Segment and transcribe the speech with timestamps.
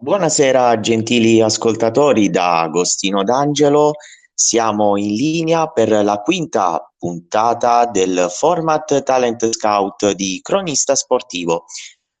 [0.00, 3.94] Buonasera gentili ascoltatori da Agostino D'Angelo,
[4.32, 11.64] siamo in linea per la quinta puntata del format Talent Scout di Cronista Sportivo.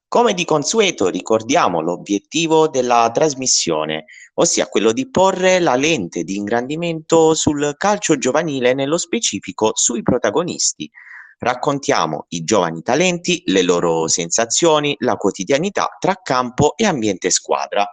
[0.08, 7.32] Come di consueto ricordiamo l'obiettivo della trasmissione, ossia quello di porre la lente di ingrandimento
[7.34, 10.90] sul calcio giovanile, nello specifico sui protagonisti.
[11.38, 17.86] Raccontiamo i giovani talenti, le loro sensazioni, la quotidianità tra campo e ambiente squadra.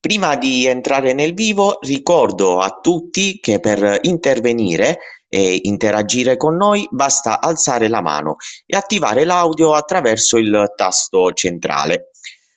[0.00, 6.86] Prima di entrare nel vivo, ricordo a tutti che per intervenire e interagire con noi
[6.90, 12.10] basta alzare la mano e attivare l'audio attraverso il tasto centrale.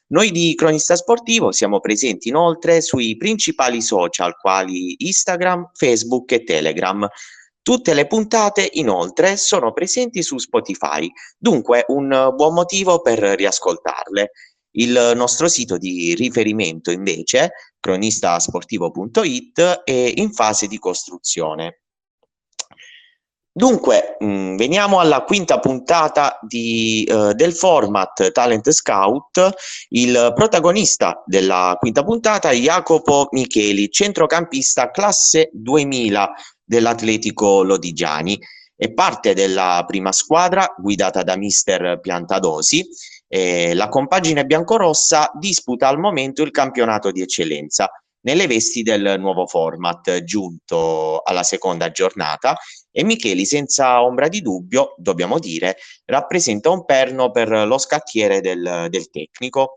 [0.08, 7.08] Noi di Cronista Sportivo siamo presenti inoltre sui principali social quali Instagram, Facebook e Telegram.
[7.66, 14.30] Tutte le puntate, inoltre, sono presenti su Spotify, dunque un buon motivo per riascoltarle.
[14.74, 21.80] Il nostro sito di riferimento, invece, cronistasportivo.it, è in fase di costruzione.
[23.52, 29.56] Dunque, mh, mm, veniamo alla quinta puntata di, uh, del format Talent Scout.
[29.90, 36.32] Il protagonista della quinta puntata è Jacopo Micheli, centrocampista classe 2000
[36.66, 38.40] dell'Atletico Lodigiani.
[38.76, 42.86] È parte della prima squadra guidata da mister Piantadosi.
[43.28, 47.90] Eh, la compagine biancorossa disputa al momento il campionato di eccellenza
[48.26, 52.58] nelle vesti del nuovo format giunto alla seconda giornata
[52.92, 58.88] e Micheli senza ombra di dubbio, dobbiamo dire, rappresenta un perno per lo scacchiere del,
[58.90, 59.74] del tecnico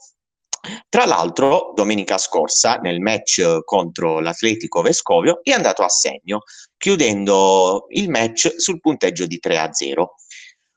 [0.89, 6.43] tra l'altro, domenica scorsa, nel match contro l'Atletico Vescovio, è andato a segno,
[6.79, 10.05] chiudendo il match sul punteggio di 3-0.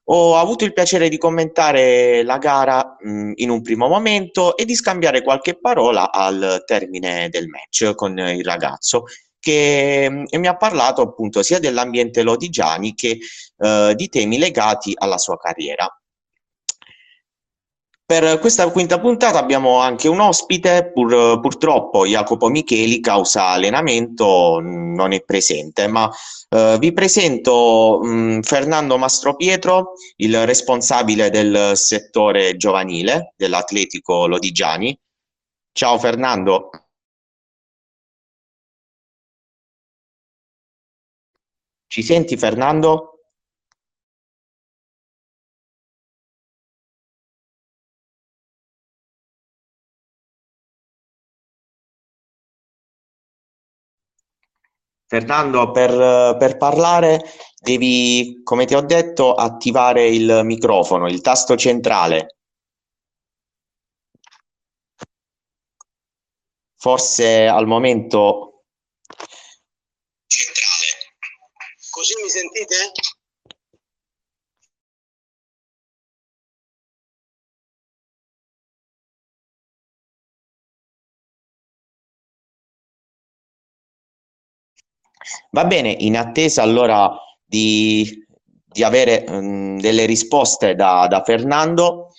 [0.06, 4.76] Ho avuto il piacere di commentare la gara mh, in un primo momento e di
[4.76, 9.04] scambiare qualche parola al termine del match con il ragazzo
[9.40, 13.20] che mh, mi ha parlato appunto sia dell'ambiente lodigiani che
[13.58, 15.88] eh, di temi legati alla sua carriera.
[18.12, 25.14] Per questa quinta puntata abbiamo anche un ospite, pur, purtroppo Jacopo Micheli, causa allenamento, non
[25.14, 26.12] è presente, ma
[26.50, 35.00] eh, vi presento mh, Fernando Mastropietro, il responsabile del settore giovanile dell'Atletico Lodigiani.
[35.72, 36.70] Ciao Fernando.
[41.88, 43.11] Ci senti Fernando?
[55.12, 57.22] Fernando, per, per, parlare
[57.60, 62.38] devi, come ti ho detto, attivare il microfono, il tasto centrale.
[66.78, 68.64] Forse al momento...
[70.28, 70.88] Centrale.
[71.90, 72.92] Così mi sentite?
[85.52, 87.12] Va bene, in attesa allora
[87.46, 88.26] di,
[88.66, 92.14] di avere um, delle risposte da, da Fernando,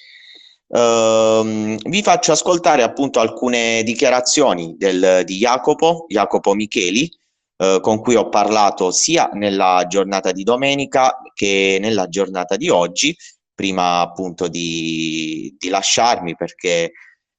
[0.69, 7.11] um, vi faccio ascoltare appunto alcune dichiarazioni del, di Jacopo, Jacopo Micheli,
[7.56, 13.17] uh, con cui ho parlato sia nella giornata di domenica che nella giornata di oggi,
[13.55, 16.93] prima appunto di, di lasciarmi perché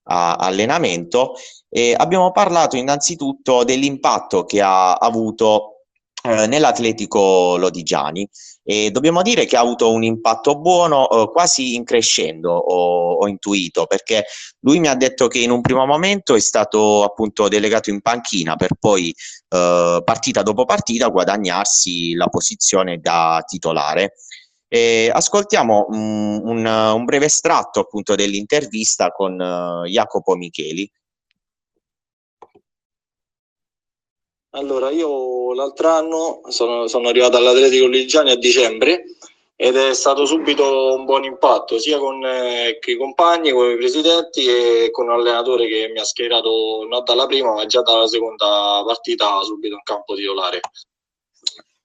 [0.06, 1.34] a allenamento
[1.76, 5.80] e abbiamo parlato innanzitutto dell'impatto che ha avuto
[6.22, 8.30] eh, nell'Atletico Lodigiani
[8.64, 13.28] e dobbiamo dire che ha avuto un impatto buono eh, quasi in crescendo ho, ho,
[13.28, 14.26] intuito perché
[14.60, 18.56] lui mi ha detto che in un primo momento è stato appunto delegato in panchina
[18.56, 19.10] per poi
[19.50, 24.14] eh, partita dopo partita guadagnarsi la posizione da titolare
[24.68, 30.92] e ascoltiamo un, un, un, breve estratto appunto dell'intervista con uh, Jacopo Micheli.
[34.56, 39.06] Allora, io l'altro anno sono, sono arrivato all'Atletico Ligiani a dicembre
[39.56, 44.46] ed è stato subito un buon impatto sia con, eh, i compagni, con i presidenti
[44.46, 48.84] e con un allenatore che mi ha schierato non dalla prima ma già dalla seconda
[48.86, 50.60] partita subito in campo titolare.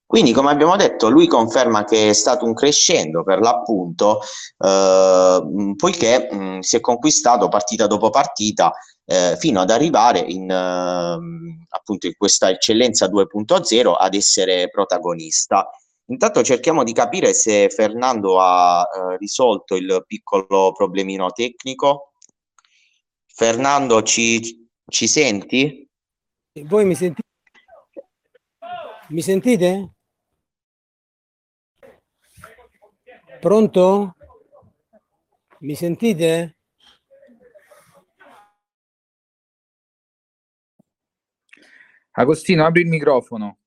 [0.05, 4.21] Quindi, come abbiamo detto, lui conferma che è stato un crescendo per l'appunto,
[4.59, 8.73] eh, poiché mh, si è conquistato partita dopo partita
[9.11, 15.67] eh, fino ad arrivare in, eh, appunto in questa eccellenza 2.0 ad essere protagonista.
[16.11, 22.13] Intanto cerchiamo di capire se Fernando ha eh, risolto il piccolo problemino tecnico.
[23.25, 25.89] Fernando, ci, ci senti?
[26.65, 27.27] Voi mi sentite?
[29.09, 29.93] Mi sentite?
[33.41, 34.17] Pronto?
[35.61, 36.58] Mi sentite?
[42.19, 43.59] Agostino, apri il microfono.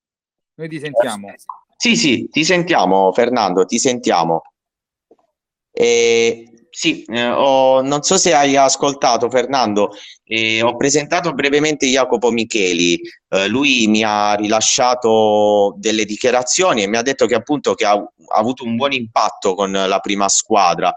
[0.56, 1.34] Noi ti sentiamo.
[1.78, 4.42] Sì, sì, ti sentiamo, Fernando, ti sentiamo.
[5.72, 9.92] Eh, sì, eh, ho, non so se hai ascoltato, Fernando,
[10.26, 13.00] eh, ho presentato brevemente Jacopo Micheli.
[13.30, 17.94] Eh, lui mi ha rilasciato delle dichiarazioni e mi ha detto che appunto che ha,
[17.94, 20.94] ha avuto un buon impatto con la prima squadra.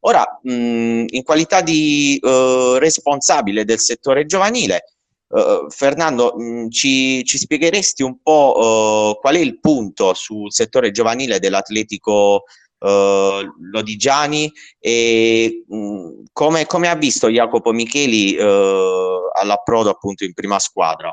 [0.00, 4.93] Ora, mh, in qualità di uh, responsabile del settore giovanile,
[5.34, 10.90] uh, Fernando, mh, ci, ci, spiegheresti un po' uh, qual è il punto sul settore
[10.90, 12.44] giovanile dell'Atletico
[12.84, 21.10] Lodigiani e mh, come, come, ha visto Jacopo Micheli all'approdo appunto in prima squadra?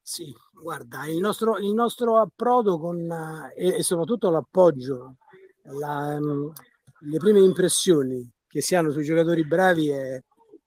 [0.00, 3.10] Sì, guarda, il nostro, il nostro approdo con,
[3.56, 5.16] e, e soprattutto l'appoggio,
[5.64, 6.52] la, um,
[7.00, 10.20] le prime impressioni che si hanno sui giocatori bravi è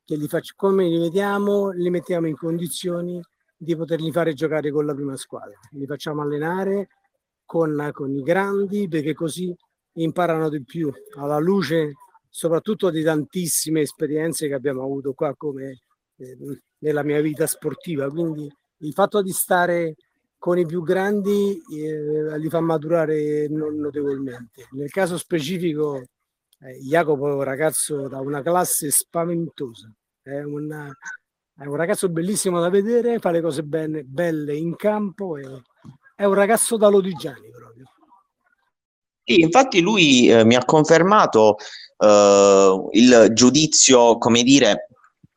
[0.05, 3.21] che li faccio, come li vediamo, li mettiamo in condizioni
[3.55, 5.57] di poterli fare giocare con la prima squadra.
[5.71, 6.89] Li facciamo allenare
[7.45, 9.55] con, con i grandi perché così
[9.93, 11.93] imparano di più alla luce
[12.29, 15.81] soprattutto di tantissime esperienze che abbiamo avuto qua come
[16.17, 16.37] eh,
[16.79, 18.09] nella mia vita sportiva.
[18.09, 19.95] Quindi il fatto di stare
[20.37, 24.67] con i più grandi eh, li fa maturare notevolmente.
[24.71, 26.01] Nel caso specifico
[26.65, 30.89] eh, Jacopo è un ragazzo da una classe spaventosa, è, una,
[31.57, 35.43] è, un ragazzo bellissimo da vedere, fa le cose bene, belle in campo, e,
[36.15, 37.85] è un ragazzo da Lodigiani proprio.
[39.25, 41.57] Sì, infatti lui eh, mi ha confermato
[41.97, 44.87] eh, il giudizio, come dire,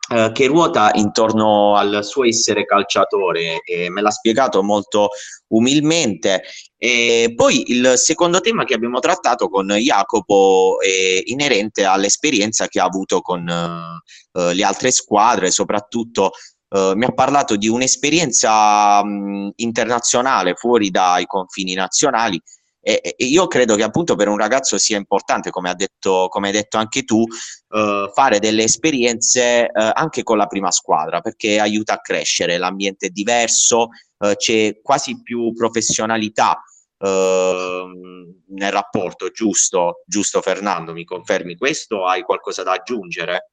[0.08, 5.08] eh, che ruota intorno al suo essere calciatore e me l'ha spiegato molto
[5.48, 6.42] umilmente.
[6.76, 12.84] E poi il secondo tema che abbiamo trattato con Jacopo è inerente all'esperienza che ha
[12.84, 16.32] avuto con uh, le altre squadre, soprattutto
[16.68, 22.40] uh, mi ha parlato di un'esperienza um, internazionale fuori dai confini nazionali
[22.88, 26.52] e, e, io credo che appunto per un ragazzo sia importante, come, detto, come hai
[26.52, 27.24] detto anche tu,
[27.70, 33.06] eh, fare delle esperienze eh, anche con la prima squadra, perché aiuta a crescere, l'ambiente
[33.06, 33.88] è diverso,
[34.18, 36.62] eh, c'è quasi più professionalità
[36.98, 40.04] ehm, nel rapporto, giusto?
[40.06, 42.06] Giusto Fernando, mi confermi questo?
[42.06, 43.50] Hai qualcosa da aggiungere?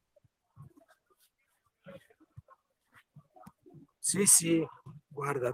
[3.98, 4.64] Sì, sì,
[5.08, 5.52] guarda,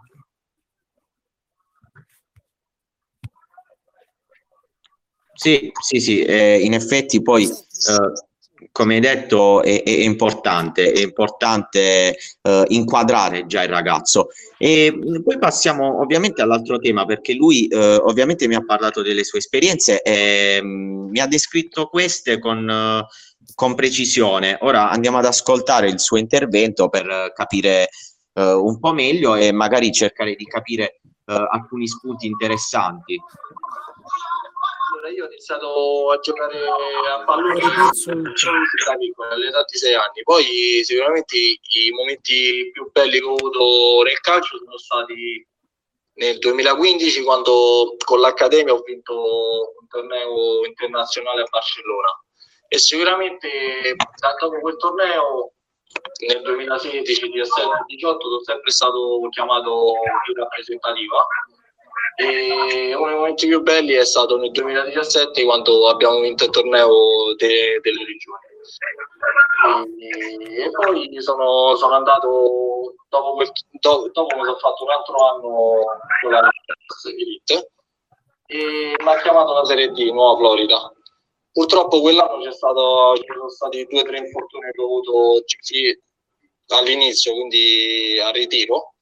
[5.40, 11.00] Sì, sì, sì, eh, in effetti poi, eh, come hai detto, è, è importante, è
[11.00, 14.32] importante eh, inquadrare già il ragazzo.
[14.58, 14.94] E
[15.24, 20.02] poi passiamo ovviamente all'altro tema, perché lui eh, ovviamente mi ha parlato delle sue esperienze
[20.02, 23.06] e mm, mi ha descritto queste con, eh,
[23.56, 24.58] con, precisione.
[24.60, 27.88] Ora andiamo ad ascoltare il suo intervento per capire
[28.34, 31.00] eh, un po' meglio e magari cercare di capire
[31.30, 33.16] alcuni spunti interessanti
[35.10, 37.62] io ho iniziato a giocare a pallone
[39.30, 40.24] all'età di sei anni.
[40.24, 45.46] Poi sicuramente i momenti più belli che ho avuto nel calcio sono stati
[46.20, 52.10] nel 2015 quando con l'Accademia ho vinto un torneo internazionale a Barcellona
[52.68, 53.96] e sicuramente
[54.40, 55.54] dopo quel torneo
[56.28, 59.94] nel 2016, 17, 18 sono sempre stato chiamato
[60.28, 61.26] in rappresentativa
[62.20, 67.34] e uno dei momenti più belli è stato nel 2017 quando abbiamo vinto il torneo
[67.38, 68.48] de- delle regioni.
[70.02, 73.50] E, poi sono, sono andato dopo, quel,
[73.80, 75.84] do, dopo ho fatto un altro anno
[76.22, 76.50] con la
[77.10, 77.72] Elite
[78.48, 80.94] e mi ha chiamato la Serie D, Nuova Florida.
[81.54, 85.42] Purtroppo quell'anno c'è stato, ci sono stati due o tre infortuni che ho avuto
[86.68, 88.96] all'inizio, quindi a ritiro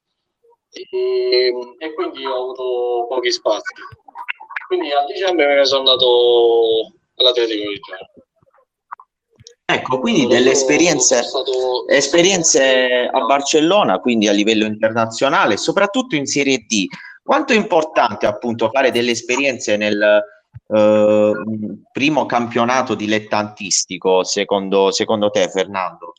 [0.71, 3.73] e, e quindi ho avuto pochi spazi.
[4.67, 8.11] Quindi a dicembre me ne sono andato all'Atletico di Genova.
[9.69, 11.87] Ecco, quindi delle esperienze, stato...
[11.89, 16.85] esperienze a Barcellona, quindi a livello internazionale, soprattutto in Serie D.
[17.21, 20.23] Quanto è importante appunto fare delle esperienze nel
[20.69, 21.31] eh,
[21.91, 26.13] primo campionato dilettantistico, secondo, secondo te Fernando?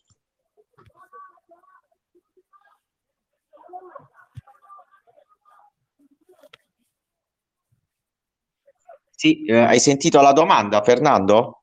[9.18, 11.60] Sì, eh, hai sentito la domanda, Fernando?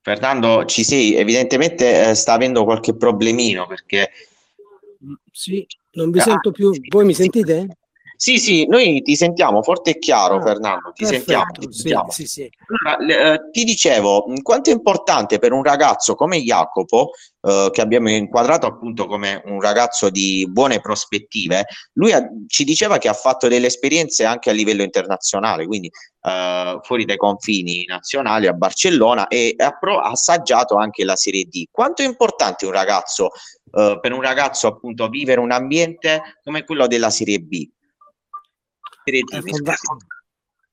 [0.00, 1.16] Fernando, ci sei?
[1.16, 4.12] Evidentemente eh, sta avendo qualche problemino perché...
[5.32, 6.70] Sì, non vi ah, sento più.
[6.88, 7.66] Voi mi sentite?
[8.16, 10.92] Sì, sì, noi ti sentiamo forte e chiaro, ah, Fernando.
[10.92, 11.52] Ti perfetto, sentiamo.
[11.52, 12.10] Ti, sentiamo.
[12.10, 17.10] Sì, sì, allora, eh, ti dicevo, quanto è importante per un ragazzo come Jacopo,
[17.42, 22.98] eh, che abbiamo inquadrato appunto come un ragazzo di buone prospettive, lui ha, ci diceva
[22.98, 25.90] che ha fatto delle esperienze anche a livello internazionale, quindi
[26.22, 31.44] eh, fuori dai confini nazionali a Barcellona e ha, pro- ha assaggiato anche la Serie
[31.44, 31.66] D.
[31.70, 33.30] Quanto è importante un ragazzo,
[33.72, 37.68] eh, per un ragazzo appunto vivere un ambiente come quello della Serie B?
[39.36, 39.76] È, fonda-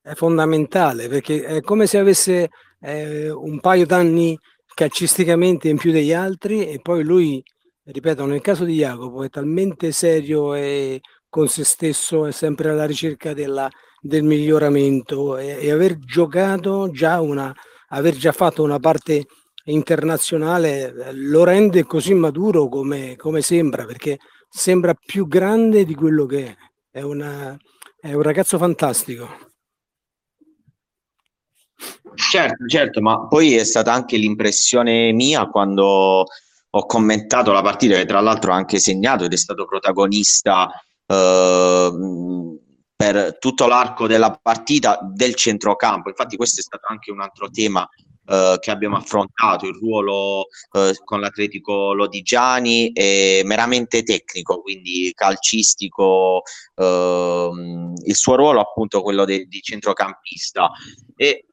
[0.02, 2.50] è, fondamentale perché è come se avesse
[2.80, 4.38] eh, un paio d'anni
[4.74, 7.42] calcisticamente in più degli altri e poi lui,
[7.84, 12.84] ripeto, nel caso di Jacopo è talmente serio e con se stesso, è sempre alla
[12.86, 17.54] ricerca della, del miglioramento e, e, aver giocato già una,
[17.88, 19.26] aver già fatto una parte
[19.64, 26.26] internazionale eh, lo rende così maturo come, come sembra perché sembra più grande di quello
[26.26, 26.56] che è.
[26.90, 27.56] È una,
[28.04, 29.26] è un ragazzo fantastico.
[32.14, 36.26] Certo, certo, ma poi è stata anche l'impressione mia quando
[36.70, 40.70] ho commentato la partita, che tra l'altro ha anche segnato ed è stato protagonista
[41.06, 42.58] eh,
[42.94, 46.10] per tutto l'arco della partita del centrocampo.
[46.10, 47.88] Infatti, questo è stato anche un altro tema
[48.26, 56.42] eh, che abbiamo affrontato, il ruolo eh, con l'Atletico Lodigiani è meramente tecnico, quindi calcistico,
[56.76, 60.70] ehm, il suo ruolo appunto quello de- di centrocampista.
[61.16, 61.46] E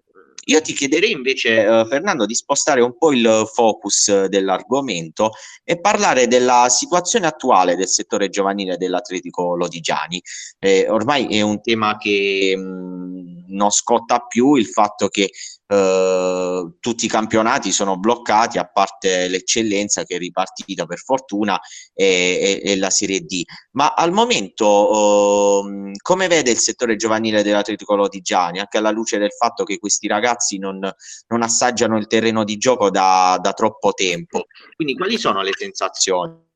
[0.46, 5.32] io ti chiederei invece, eh, Fernando, di spostare un po' il focus dell'argomento
[5.64, 10.22] e parlare della situazione attuale del settore giovanile dell'Atletico Lodigiani.
[10.58, 15.30] Eh, ormai è un tema che mh, non scotta più il fatto che
[15.68, 21.60] eh, tutti i campionati sono bloccati, a parte l'eccellenza che è ripartita per fortuna
[21.94, 23.44] e, e, e la Serie D.
[23.72, 29.32] Ma al momento eh, come vede il settore giovanile dell'Atletico Lodigiani, anche alla luce del
[29.32, 30.80] fatto che questi ragazzi non,
[31.28, 34.46] non assaggiano il terreno di gioco da, da troppo tempo?
[34.76, 36.50] Quindi quali sono le sensazioni?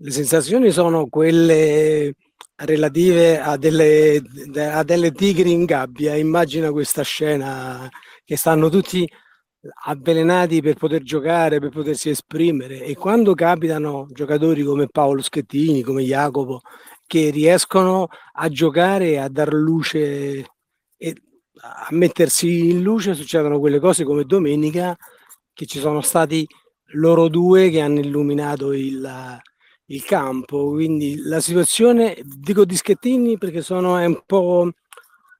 [0.00, 2.14] Le sensazioni sono quelle
[2.64, 4.22] relative a delle,
[4.56, 6.16] a delle tigri in gabbia.
[6.16, 7.88] Immagina questa scena
[8.24, 9.08] che stanno tutti
[9.86, 16.02] avvelenati per poter giocare, per potersi esprimere e quando capitano giocatori come Paolo Schettini, come
[16.02, 16.60] Jacopo,
[17.06, 20.46] che riescono a giocare a dar luce
[20.96, 21.14] e
[21.60, 24.96] a mettersi in luce, succedono quelle cose come domenica
[25.52, 26.46] che ci sono stati
[26.92, 29.40] loro due che hanno illuminato il,
[29.88, 30.70] il campo.
[30.70, 34.70] Quindi la situazione, dico di Schettini perché sono è un po'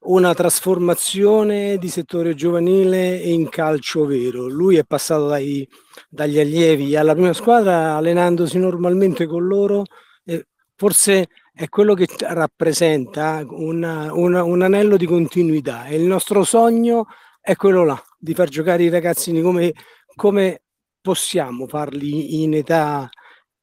[0.00, 4.46] una trasformazione di settore giovanile in calcio vero.
[4.46, 5.68] Lui è passato dai,
[6.08, 9.84] dagli allievi alla prima squadra allenandosi normalmente con loro
[10.24, 16.44] e forse è quello che rappresenta una, una, un anello di continuità e il nostro
[16.44, 17.06] sogno
[17.40, 19.72] è quello là, di far giocare i ragazzini come,
[20.14, 20.62] come
[21.00, 23.08] possiamo farli in età,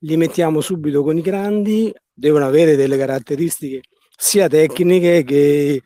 [0.06, 3.82] li mettiamo subito con i grandi, devono avere delle caratteristiche
[4.16, 5.82] sia tecniche che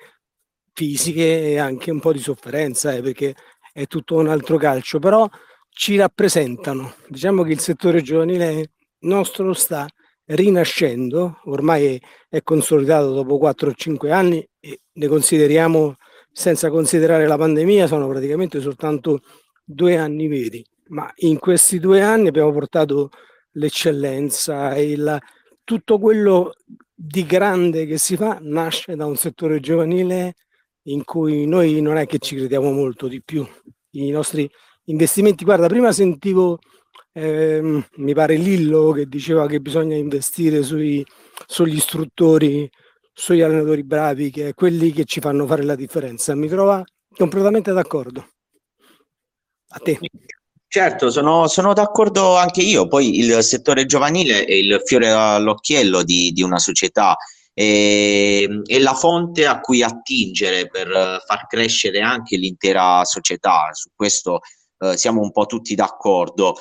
[0.74, 3.36] fisiche e anche un po' di sofferenza, eh, perché
[3.74, 5.28] è tutto un altro calcio, però
[5.70, 6.96] ci rappresentano.
[7.08, 9.88] Diciamo che il settore giovanile nostro sta
[10.26, 15.96] rinascendo, ormai è consolidato dopo 4 o 5 anni e ne consideriamo,
[16.32, 19.22] senza considerare la pandemia, sono praticamente soltanto
[19.64, 23.10] due anni veri, ma in questi due anni abbiamo portato
[23.54, 25.18] l'eccellenza il,
[25.64, 26.54] tutto quello
[26.94, 30.36] di grande che si fa nasce da un settore giovanile
[30.84, 33.48] in cui noi non è che ci crediamo molto di più.
[33.92, 34.50] I nostri
[34.86, 36.60] investimenti, guarda, prima sentivo,
[37.14, 41.06] ehm, mi pare Lillo che diceva che bisogna investire sui,
[41.46, 42.70] sugli istruttori,
[43.14, 46.36] sugli allenatori bravi, che è quelli che ci fanno fare la differenza.
[46.36, 46.84] Mi trova
[47.16, 48.28] completamente d'accordo.
[49.72, 50.00] A te.
[50.72, 52.88] Certo, sono, sono, d'accordo anche io.
[52.88, 57.18] Poi il settore giovanile è il fiore all'occhiello di, di una società
[57.56, 63.70] e, è la fonte a cui attingere per far crescere anche l'intera società.
[63.74, 64.42] Su questo
[64.78, 66.56] eh, siamo un po' tutti d'accordo.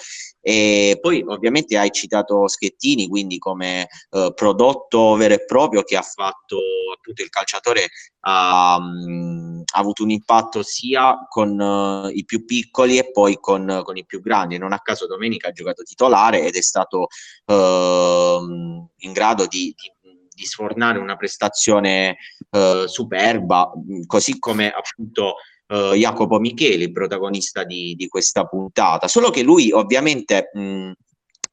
[0.49, 6.01] E poi ovviamente hai citato Schettini, quindi come eh, prodotto vero e proprio che ha
[6.01, 6.57] fatto
[6.97, 7.89] appunto il calciatore
[8.21, 13.83] ha, mh, ha avuto un impatto sia con uh, i più piccoli e poi con,
[13.85, 14.57] con, i più grandi.
[14.57, 17.09] Non a caso domenica ha giocato titolare ed è stato
[17.45, 19.97] uh, in grado di, di
[20.39, 22.17] di sfornare una prestazione
[22.51, 23.73] eh, superba,
[24.07, 25.35] così come appunto
[25.69, 29.09] uh, Jacopo Micheli, protagonista di, di, questa puntata.
[29.09, 30.93] Solo che lui ovviamente mh,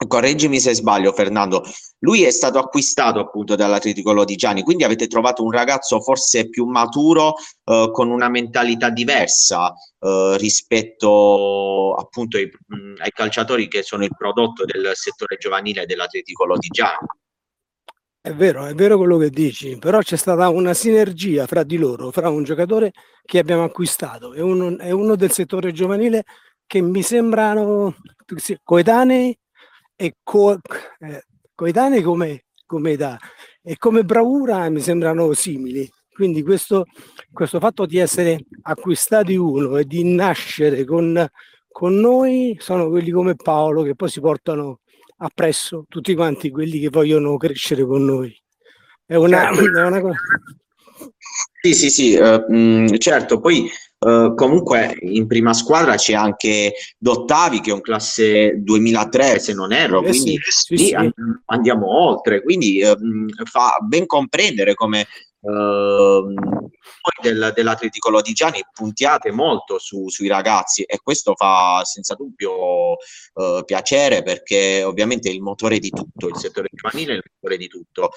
[0.08, 1.64] correggimi se sbaglio Fernando,
[2.00, 7.36] lui è stato acquistato appunto dall'Atletico Lodigiani, quindi avete trovato un ragazzo forse più maturo
[7.64, 14.16] eh, con una mentalità diversa eh, rispetto appunto ai, mh, ai, calciatori che sono il
[14.16, 17.08] prodotto del settore giovanile dell'Atletico Lodigiani.
[18.26, 22.10] È vero, è vero quello che dici, però c'è stata una sinergia fra di loro,
[22.10, 22.92] fra un giocatore
[23.24, 26.24] che abbiamo acquistato e uno, e uno del settore giovanile
[26.66, 27.94] che mi sembrano
[28.64, 29.38] coetanei
[29.96, 30.60] e co-
[31.02, 33.20] eh, coetanei come, come età
[33.62, 35.88] e come bravura mi sembrano simili.
[36.12, 36.86] Quindi questo,
[37.32, 41.24] questo fatto di essere acquistati uno e di nascere con,
[41.68, 44.80] con noi sono quelli come Paolo che poi si portano
[45.18, 48.36] appresso tutti quanti quelli che vogliono crescere con noi.
[49.06, 49.62] È una, certo.
[49.80, 50.18] è una cosa.
[51.62, 57.62] Sì, sì, sì, uh, mh, certo, poi Uh, comunque in prima squadra c'è anche Dottavi
[57.62, 60.96] che è un classe 2003 se non erro, eh quindi sì, sì, sì.
[61.46, 62.96] andiamo oltre, quindi uh,
[63.46, 65.08] fa ben comprendere come
[65.46, 66.34] uh,
[67.22, 72.98] del, dell'Atletico Lodigiani puntiate molto su, sui ragazzi e questo fa senza dubbio
[73.66, 77.68] piacere perché ovviamente è il motore di tutto, il settore giovanile è il motore di
[77.68, 78.12] tutto.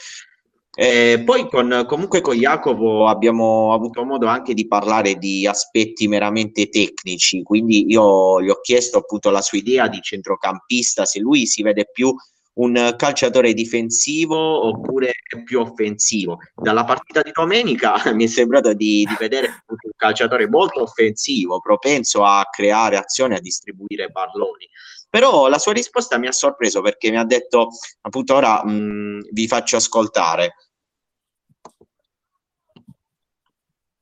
[0.81, 6.69] Eh, poi con, comunque con Jacopo abbiamo avuto modo anche di parlare di aspetti meramente
[6.69, 11.63] tecnici, quindi io gli ho chiesto appunto la sua idea di centrocampista, se lui si
[11.63, 12.15] vede più
[12.59, 15.13] un calciatore difensivo oppure
[15.45, 16.39] più offensivo.
[16.55, 22.25] Dalla partita di domenica mi è sembrato di, di vedere un calciatore molto offensivo, propenso
[22.25, 24.69] a creare azioni, a distribuire palloni.
[25.11, 27.69] Però la sua risposta mi ha sorpreso perché mi ha detto
[28.03, 30.55] appunto ora mh, vi faccio ascoltare.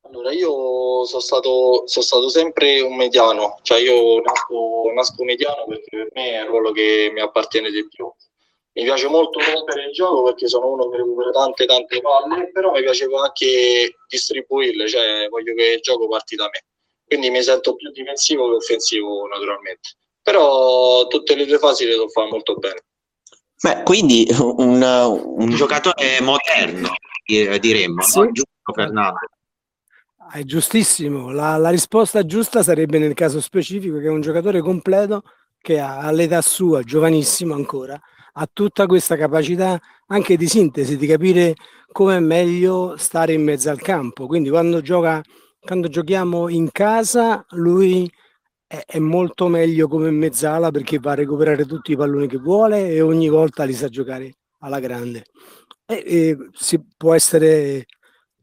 [0.01, 5.89] Allora, io sono stato, sono stato sempre un mediano, cioè io nasco, nasco mediano perché
[5.89, 8.09] per me è il ruolo che mi appartiene di più.
[8.77, 12.71] Mi piace molto rompere il gioco perché sono uno che recupera tante tante palle, però
[12.71, 16.63] mi piaceva anche distribuirle, cioè voglio che il gioco parti da me.
[17.03, 19.89] Quindi mi sento più difensivo che offensivo naturalmente.
[20.21, 22.83] Però tutte le due fasi le devo fare molto bene.
[23.59, 26.91] Beh, quindi un, un giocatore moderno,
[27.25, 28.19] diremmo, sì.
[28.19, 28.31] no?
[28.31, 29.17] giusto Fernando?
[30.31, 35.23] È giustissimo, la, la, risposta giusta sarebbe nel caso specifico che è un giocatore completo
[35.59, 37.99] che ha, all'età sua, giovanissimo ancora,
[38.39, 41.55] ha tutta questa capacità anche di sintesi, di capire
[41.91, 44.27] come è meglio stare in mezzo al campo.
[44.27, 45.21] Quindi quando, gioca,
[45.59, 48.09] quando giochiamo in casa lui
[48.67, 52.89] è, è molto meglio come mezzala perché va a recuperare tutti i palloni che vuole
[52.89, 55.23] e ogni volta li sa giocare alla grande.
[55.85, 57.85] E, e si può essere,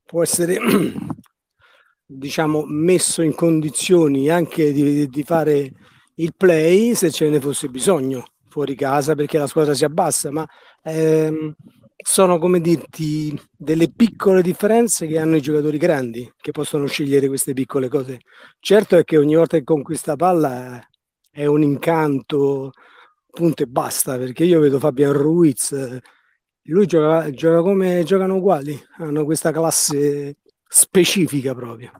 [0.04, 0.58] può essere
[2.04, 5.70] diciamo, messo in condizioni anche di, di fare
[6.16, 8.24] il play se ce ne fosse bisogno
[8.54, 10.46] fuori casa perché la squadra si abbassa, ma
[10.84, 11.52] ehm,
[11.96, 17.52] sono come dirti delle piccole differenze che hanno i giocatori grandi che possono scegliere queste
[17.52, 18.20] piccole cose.
[18.60, 20.80] Certo è che ogni volta che conquista palla
[21.32, 22.70] è un incanto,
[23.28, 25.98] punto e basta, perché io vedo Fabian Ruiz,
[26.66, 30.36] lui gioca, gioca come giocano uguali, hanno questa classe
[30.68, 31.90] specifica proprio.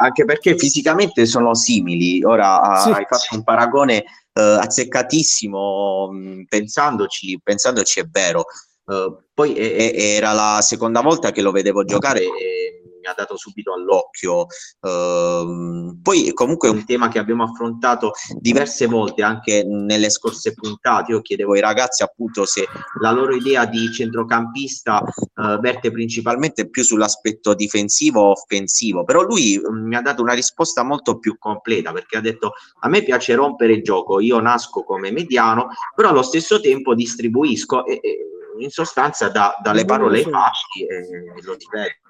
[0.00, 2.22] Anche perché fisicamente sono simili.
[2.24, 2.90] Ora sì.
[2.90, 4.04] hai fatto un paragone eh,
[4.40, 8.44] azzeccatissimo, mh, pensandoci, pensandoci è vero.
[8.84, 13.14] Uh, poi e, e, era la seconda volta che lo vedevo giocare e mi ha
[13.16, 14.46] dato subito all'occhio.
[14.80, 21.12] Uh, poi comunque è un tema che abbiamo affrontato diverse volte anche nelle scorse puntate.
[21.12, 22.66] Io chiedevo ai ragazzi appunto se
[23.00, 29.60] la loro idea di centrocampista uh, verte principalmente più sull'aspetto difensivo o offensivo, però lui
[29.62, 33.34] um, mi ha dato una risposta molto più completa perché ha detto a me piace
[33.34, 38.26] rompere il gioco, io nasco come mediano, però allo stesso tempo distribuisco e, e
[38.58, 42.00] in sostanza da, dalle parole ai fatti e lo ripeto.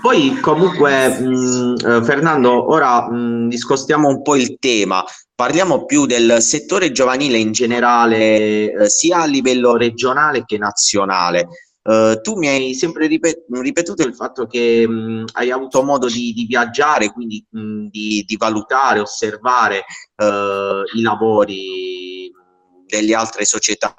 [0.00, 6.40] Poi comunque mh, eh, Fernando, ora mh, discostiamo un po' il tema, parliamo più del
[6.40, 11.48] settore giovanile in generale, eh, sia a livello regionale che nazionale.
[11.84, 16.32] Uh, tu mi hai sempre ripet- ripetuto il fatto che mh, hai avuto modo di,
[16.32, 19.84] di viaggiare, quindi di, di, valutare, osservare
[20.16, 22.32] uh, i lavori
[22.86, 23.94] delle altre società.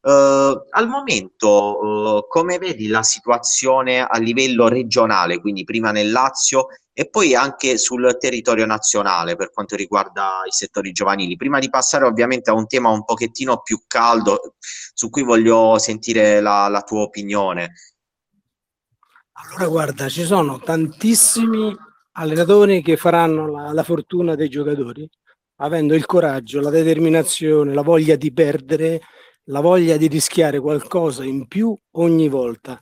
[0.00, 6.68] Uh, al momento, uh, come vedi la situazione a livello regionale, quindi prima nel Lazio
[6.92, 11.36] e poi anche sul territorio nazionale per quanto riguarda i settori giovanili?
[11.36, 14.54] Prima di passare ovviamente a un tema un pochettino più caldo
[14.94, 17.72] su cui voglio sentire la, la tua opinione.
[19.32, 21.76] Allora guarda, ci sono tantissimi
[22.12, 25.08] allenatori che faranno la, la fortuna dei giocatori,
[25.60, 29.00] avendo il coraggio, la determinazione, la voglia di perdere,
[29.44, 32.80] la voglia di rischiare qualcosa in più ogni volta.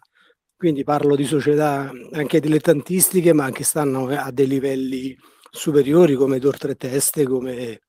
[0.56, 5.16] Quindi parlo di società anche dilettantistiche, ma che stanno a dei livelli
[5.50, 7.80] superiori come Tor Tre Teste, come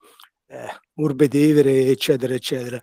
[0.48, 2.82] eh, Urbe Tevere, eccetera, eccetera.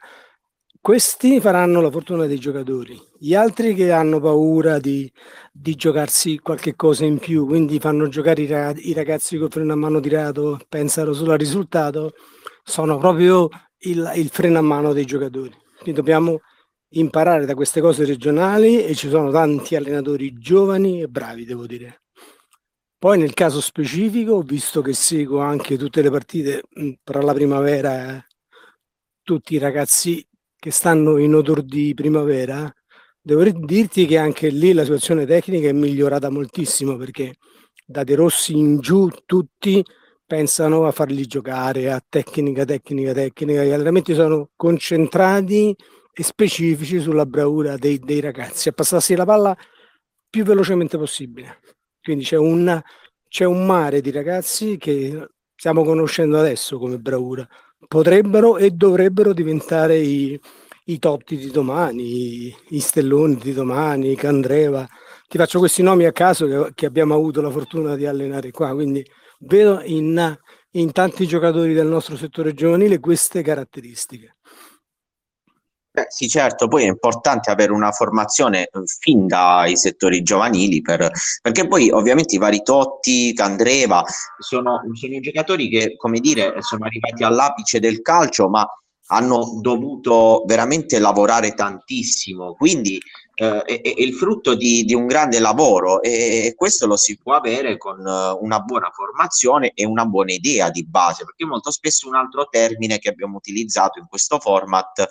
[0.84, 5.10] Questi faranno la fortuna dei giocatori, gli altri che hanno paura di,
[5.50, 9.72] di giocarsi qualche cosa in più, quindi fanno giocare i ragazzi, i ragazzi col freno
[9.72, 12.12] a mano tirato, pensano solo al risultato,
[12.62, 15.56] sono proprio il, il freno a mano dei giocatori.
[15.78, 16.40] Quindi dobbiamo
[16.90, 22.02] imparare da queste cose regionali e ci sono tanti allenatori giovani e bravi, devo dire.
[22.98, 26.62] Poi nel caso specifico, visto che seguo anche tutte le partite
[27.02, 28.26] per la primavera, eh,
[29.22, 30.22] tutti i ragazzi
[30.64, 32.72] che stanno in odor di primavera,
[33.20, 37.34] devo dirti che anche lì la situazione tecnica è migliorata moltissimo perché
[37.84, 39.84] da De Rossi in giù tutti
[40.24, 45.76] pensano a farli giocare a tecnica, tecnica, tecnica, gli allenamenti sono concentrati
[46.14, 49.54] e specifici sulla bravura dei, dei ragazzi, a passarsi la palla
[50.30, 51.60] più velocemente possibile.
[52.00, 52.80] Quindi c'è un,
[53.28, 57.46] c'è un mare di ragazzi che stiamo conoscendo adesso come bravura,
[57.88, 60.38] potrebbero e dovrebbero diventare i,
[60.86, 64.86] i Totti di domani, i, i Stelloni di domani, i Candreva.
[65.28, 68.72] Ti faccio questi nomi a caso che, che abbiamo avuto la fortuna di allenare qua,
[68.74, 69.04] quindi
[69.40, 70.36] vedo in,
[70.72, 74.33] in tanti giocatori del nostro settore giovanile queste caratteristiche.
[75.96, 81.08] Beh, sì, certo, poi è importante avere una formazione eh, fin dai settori giovanili, per,
[81.40, 84.02] perché poi ovviamente i vari Totti, Candreva
[84.40, 88.66] sono, sono giocatori che, come dire, sono arrivati all'apice del calcio, ma
[89.06, 92.98] hanno dovuto veramente lavorare tantissimo, quindi
[93.36, 97.16] eh, è, è, il frutto di, di, un grande lavoro e, e, questo lo si
[97.18, 101.70] può avere con uh, una buona formazione e una buona idea di base, perché molto
[101.70, 105.06] spesso un altro termine che abbiamo utilizzato in questo format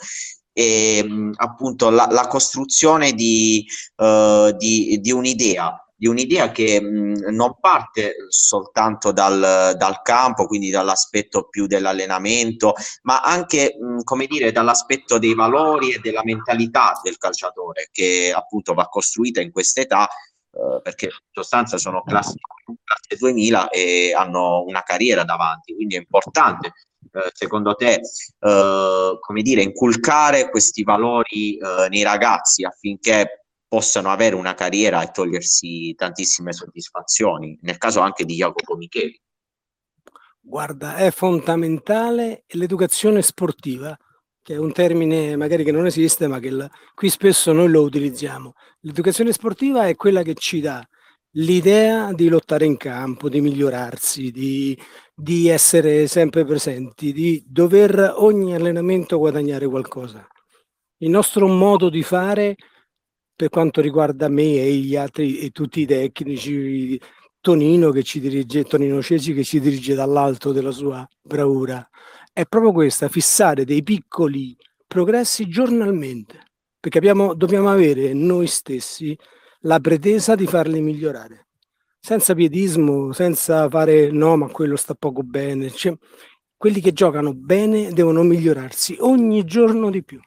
[0.54, 3.66] e appunto la, la costruzione di,
[3.98, 10.70] uh, di, di un'idea di un'idea che mh, non parte soltanto dal, dal, campo, quindi
[10.70, 17.16] dall'aspetto più dell'allenamento, ma anche, mh, come dire, dall'aspetto dei valori e della mentalità del
[17.16, 22.36] calciatore, che appunto va costruita in questa età, eh, perché in sostanza sono classe,
[22.84, 26.74] classe 2000 e hanno una carriera davanti, quindi è importante
[27.34, 28.00] secondo te,
[28.40, 35.10] eh, come dire, inculcare questi valori eh, nei ragazzi affinché possano avere una carriera e
[35.12, 39.20] togliersi tantissime soddisfazioni, nel caso anche di Jacopo Micheli?
[40.40, 43.98] Guarda, è fondamentale l'educazione sportiva,
[44.44, 47.82] che è un termine magari che non esiste, ma che la, qui spesso noi lo
[47.82, 48.54] utilizziamo.
[48.82, 50.86] L'educazione sportiva è quella che ci dà
[51.34, 54.78] l'idea di lottare in campo, di migliorarsi, di,
[55.14, 60.28] di essere sempre presenti, di dover ogni allenamento guadagnare qualcosa.
[60.98, 62.56] Il nostro modo di fare,
[63.36, 67.00] per quanto riguarda me e gli altri e tutti i tecnici,
[67.40, 71.86] Tonino che ci dirige, Tonino Cesi che ci dirige dall'alto della sua bravura,
[72.32, 74.56] è proprio questa, fissare dei piccoli
[74.88, 76.40] progressi giornalmente,
[76.80, 79.18] perché abbiamo, dobbiamo avere noi stessi
[79.66, 81.48] la pretesa di farli migliorare,
[82.00, 85.70] senza piedismo, senza fare no, ma quello sta poco bene.
[85.70, 85.96] Cioè,
[86.58, 90.20] quelli che giocano bene devono migliorarsi ogni giorno di più.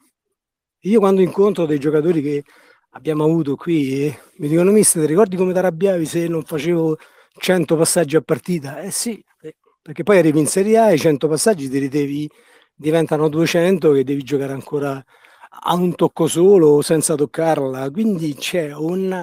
[0.81, 2.43] Io quando incontro dei giocatori che
[2.91, 6.97] abbiamo avuto qui eh, mi dicono mister ti ricordi come ti arrabbiavi se non facevo
[7.39, 8.79] 100 passaggi a partita?
[8.81, 12.29] Eh sì, eh, perché poi arrivi in Serie A e i 100 passaggi ti devi,
[12.75, 15.03] diventano 200 che devi giocare ancora
[15.49, 19.21] a un tocco solo senza toccarla, quindi c'è un,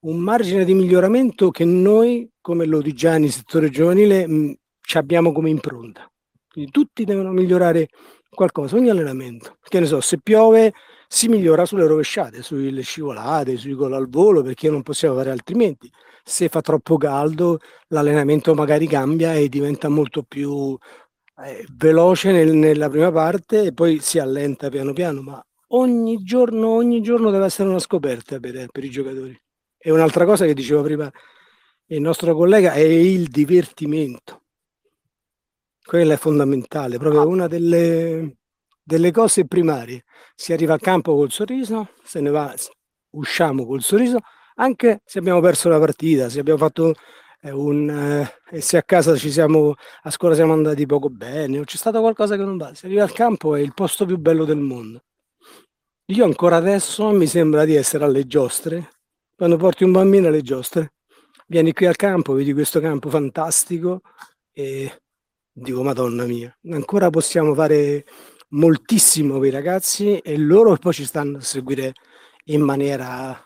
[0.00, 6.08] un margine di miglioramento che noi come Lodigiani, settore giovanile, mh, ci abbiamo come impronta.
[6.48, 7.88] Quindi tutti devono migliorare
[8.30, 9.56] qualcosa, ogni allenamento.
[9.60, 10.72] Che ne so, se piove
[11.08, 15.90] si migliora sulle rovesciate, sulle scivolate, sui gol al volo, perché non possiamo fare altrimenti.
[16.22, 17.58] Se fa troppo caldo,
[17.88, 20.78] l'allenamento magari cambia e diventa molto più
[21.44, 26.68] eh, veloce nel, nella prima parte e poi si allenta piano piano, ma ogni giorno,
[26.68, 29.38] ogni giorno deve essere una scoperta per, per i giocatori.
[29.78, 31.10] E un'altra cosa che diceva prima
[31.86, 34.42] il nostro collega è il divertimento.
[35.84, 38.38] Quella è fondamentale, proprio una delle,
[38.82, 40.02] delle cose primarie.
[40.34, 42.52] Si arriva a campo col sorriso, se ne va,
[43.10, 44.18] usciamo col sorriso,
[44.56, 46.94] anche se abbiamo perso la partita, se abbiamo fatto
[47.40, 47.88] eh, un
[48.50, 52.00] eh, se a casa ci siamo a scuola siamo andati poco bene o c'è stato
[52.00, 55.05] qualcosa che non va, si arriva al campo è il posto più bello del mondo.
[56.10, 59.00] Io ancora adesso mi sembra di essere alle giostre
[59.34, 60.92] quando porti un bambino alle giostre.
[61.48, 64.02] Vieni qui al campo, vedi questo campo fantastico
[64.52, 65.02] e
[65.50, 68.06] dico, Madonna mia, ancora possiamo fare
[68.50, 71.94] moltissimo per i ragazzi e loro poi ci stanno a seguire
[72.44, 73.42] in maniera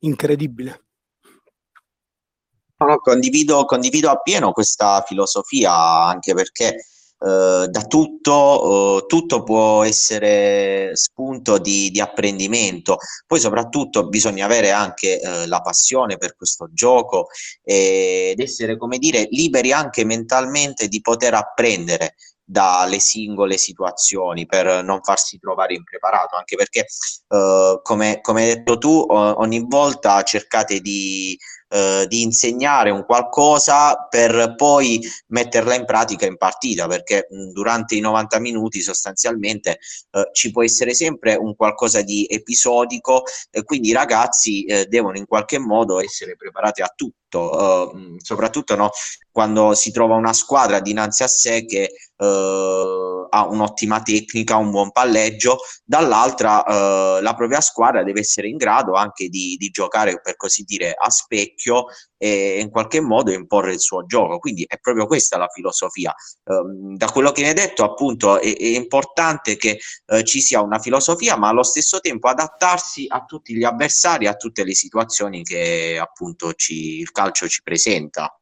[0.00, 0.84] incredibile.
[2.78, 6.82] No, condivido, condivido appieno questa filosofia anche perché
[7.24, 12.98] eh, da tutto, eh, tutto può essere spunto di, di, apprendimento.
[13.26, 17.28] Poi soprattutto bisogna avere anche eh, la passione per questo gioco
[17.62, 25.00] ed essere, come dire, liberi anche mentalmente di poter apprendere dalle singole situazioni per non
[25.02, 26.86] farsi trovare impreparato, anche perché,
[27.28, 31.38] eh, come, come hai detto tu, ogni volta cercate di
[31.72, 37.94] eh, di insegnare un qualcosa per poi metterla in pratica in partita, perché mh, durante
[37.94, 39.78] i 90 minuti sostanzialmente
[40.10, 45.16] eh, ci può essere sempre un qualcosa di episodico e quindi i ragazzi eh, devono
[45.16, 48.90] in qualche modo essere preparati a tutto, uh, soprattutto no,
[49.30, 54.92] quando si trova una squadra dinanzi a sé che uh, ha un'ottima tecnica, un buon
[54.92, 60.36] palleggio, dall'altra uh, la propria squadra deve essere in grado anche di, di giocare, per
[60.36, 61.86] così dire, a specchio
[62.18, 64.38] e in qualche modo imporre il suo gioco.
[64.38, 66.14] Quindi è proprio questa la filosofia.
[66.44, 70.60] Um, da quello che ne hai detto, appunto, è, è importante che uh, ci sia
[70.60, 75.42] una filosofia, ma allo stesso tempo adattarsi a tutti gli avversari, a tutte le situazioni
[75.42, 78.36] che appunto ci, il calcio ci presenta.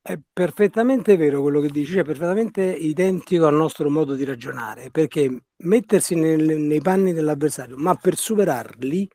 [0.00, 5.44] È perfettamente vero quello che dici, è perfettamente identico al nostro modo di ragionare, perché
[5.58, 9.08] mettersi nel, nei panni dell'avversario, ma per superarli,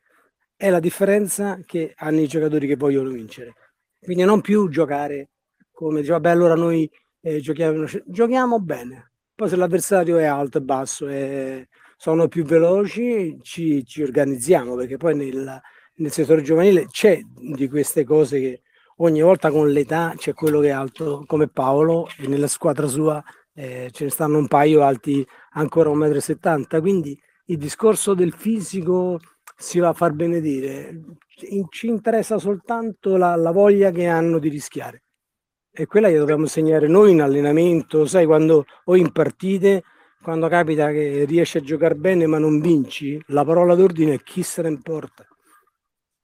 [0.55, 3.55] è la differenza che hanno i giocatori che vogliono vincere.
[3.99, 5.31] Quindi non più giocare
[5.71, 6.89] come diceva, vabbè, allora noi
[7.21, 9.11] eh, giochiamo, giochiamo bene.
[9.33, 14.97] Poi se l'avversario è alto e basso e sono più veloci, ci, ci organizziamo, perché
[14.97, 15.59] poi nel,
[15.95, 18.61] nel settore giovanile c'è di queste cose che
[18.97, 23.23] ogni volta con l'età c'è quello che è alto come Paolo e nella squadra sua
[23.55, 26.81] eh, ce ne stanno un paio alti ancora 1,70 m.
[26.81, 29.19] Quindi il discorso del fisico
[29.55, 30.99] si va a far benedire,
[31.69, 35.03] ci interessa soltanto la, la voglia che hanno di rischiare.
[35.71, 39.83] E quella che dobbiamo segnare noi in allenamento, sai, quando o in partite,
[40.21, 44.43] quando capita che riesci a giocare bene ma non vinci, la parola d'ordine è chi
[44.43, 45.25] se ne importa.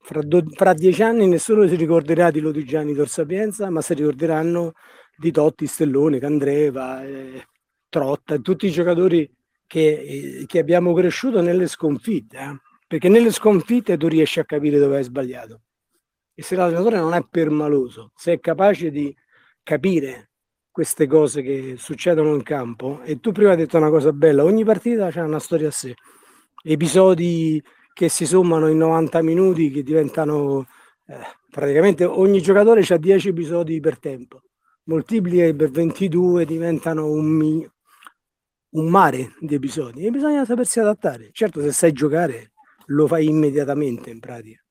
[0.10, 4.74] Fra, do, fra dieci anni nessuno si ricorderà di Lodigiani Dorsapienza, ma si ricorderanno
[5.15, 7.45] di Totti, Stellone, Candreva, eh,
[7.88, 9.30] Trotta, tutti i giocatori
[9.67, 12.38] che, eh, che abbiamo cresciuto nelle sconfitte.
[12.38, 15.62] Eh perché nelle sconfitte tu riesci a capire dove hai sbagliato.
[16.34, 19.15] E se l'allenatore non è permaloso, se è capace di
[19.62, 20.32] capire
[20.72, 24.65] queste cose che succedono in campo, e tu prima hai detto una cosa bella, ogni
[24.65, 25.93] partita ha una storia a sé,
[26.63, 27.63] episodi
[28.00, 30.68] che si sommano in 90 minuti, che diventano
[31.06, 31.18] eh,
[31.52, 34.44] praticamente ogni giocatore ha 10 episodi per tempo,
[34.84, 37.70] moltiplica per 22 diventano un,
[38.70, 41.32] un mare di episodi e bisogna sapersi adattare.
[41.34, 42.54] Certo, se sai giocare
[42.86, 44.64] lo fai immediatamente in pratica.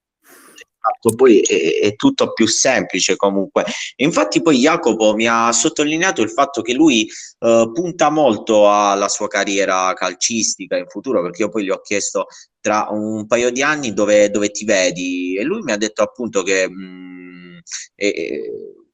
[0.88, 3.64] Esatto, poi è, è, tutto più semplice comunque.
[3.96, 7.08] Infatti poi Jacopo mi ha sottolineato il fatto che lui
[7.40, 12.26] uh, punta molto alla sua carriera calcistica in futuro, perché io poi gli ho chiesto
[12.60, 16.42] tra un paio di anni dove, dove ti vedi e lui mi ha detto appunto
[16.42, 17.58] che mh, mm,
[17.94, 18.40] è,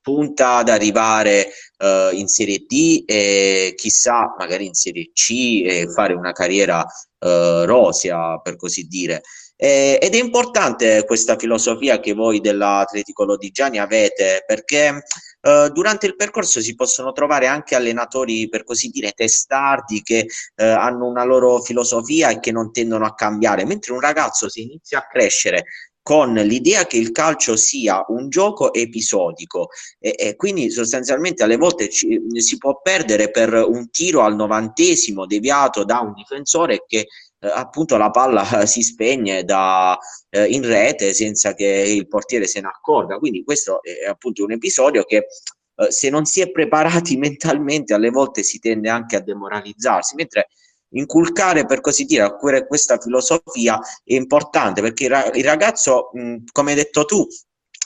[0.00, 6.12] punta ad arrivare uh, in Serie D e chissà magari in Serie C e fare
[6.12, 9.22] una carriera uh, rosea per così dire.
[9.56, 15.04] Eh, ed è importante questa filosofia che voi dell'Atletico Lodigiani avete perché
[15.40, 20.64] eh, durante il percorso si possono trovare anche allenatori per così dire testardi che eh,
[20.64, 24.98] hanno una loro filosofia e che non tendono a cambiare, mentre un ragazzo se inizia
[24.98, 25.64] a crescere
[26.04, 31.88] con l'idea che il calcio sia un gioco episodico e, e quindi sostanzialmente alle volte
[31.88, 37.06] ci, si può perdere per un tiro al novantesimo deviato da un difensore che
[37.52, 39.98] appunto la palla si spegne da,
[40.30, 44.52] eh, in rete senza che il portiere se ne accorga quindi questo è appunto un
[44.52, 45.26] episodio che
[45.76, 50.14] eh, se non si è preparati mentalmente alle volte si tende anche a demoralizzarsi.
[50.14, 50.48] Mentre
[50.90, 56.10] inculcare per così dire questa filosofia è importante perché il ragazzo,
[56.52, 57.26] come hai detto tu,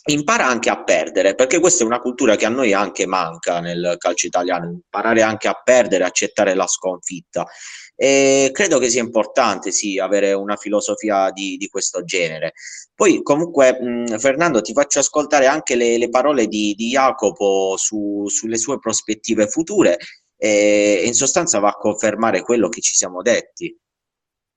[0.08, 3.96] impara anche a perdere, perché questa è una cultura che a noi anche manca nel
[3.98, 7.46] calcio italiano, imparare anche a perdere, accettare la sconfitta.
[7.94, 12.52] E credo che sia importante, sì, avere una filosofia di, di questo genere.
[12.94, 18.26] Poi, comunque, mh, Fernando, ti faccio ascoltare anche le, le parole di, di Jacopo su,
[18.28, 19.98] sulle sue prospettive future
[20.36, 23.76] e in sostanza va a confermare quello che ci siamo detti.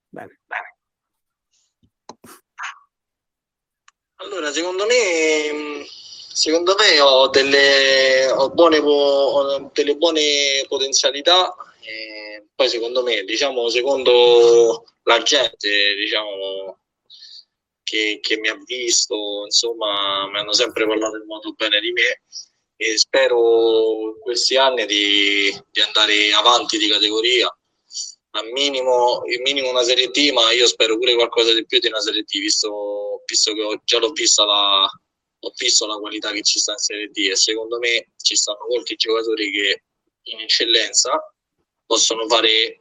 [0.08, 0.76] Bene, bene.
[4.24, 5.84] Allora, secondo me,
[6.32, 11.52] secondo me ho delle, ho buone, ho delle buone potenzialità.
[11.80, 16.78] E poi, secondo me, diciamo, secondo la gente, diciamo,
[17.82, 22.22] che, che mi ha visto, insomma, mi hanno sempre parlato in modo bene di me
[22.76, 27.54] e spero in questi anni di, di andare avanti di categoria
[28.34, 32.00] al minimo, minimo una serie D, ma io spero pure qualcosa di più di una
[32.00, 34.90] serie D, visto, visto che ho, già l'ho vista la,
[35.44, 38.66] ho visto la qualità che ci sta in Serie D e secondo me ci stanno
[38.68, 39.82] molti giocatori che
[40.24, 41.34] in eccellenza
[41.84, 42.80] possono fare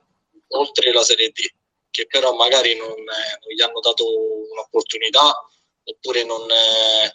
[0.49, 1.41] oltre la Serie D,
[1.89, 4.05] che però magari non, eh, non gli hanno dato
[4.51, 5.33] un'opportunità
[5.83, 7.13] oppure non, eh,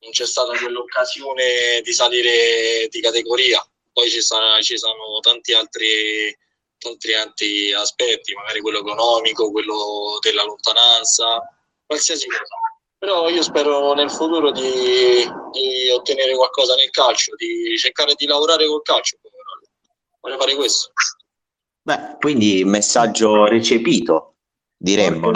[0.00, 3.66] non, c'è stata quell'occasione di salire di categoria.
[3.92, 6.36] Poi ci, sarà, ci sono tanti altri
[6.78, 11.40] tanti altri aspetti, magari quello economico, quello della lontananza,
[11.86, 12.54] qualsiasi cosa.
[12.98, 14.60] Però io spero nel futuro di,
[15.52, 19.18] di ottenere qualcosa nel calcio, di cercare di lavorare col calcio.
[20.20, 20.92] Vorrei fare questo.
[21.82, 24.34] Beh, quindi messaggio recepito,
[24.76, 25.30] diremmo.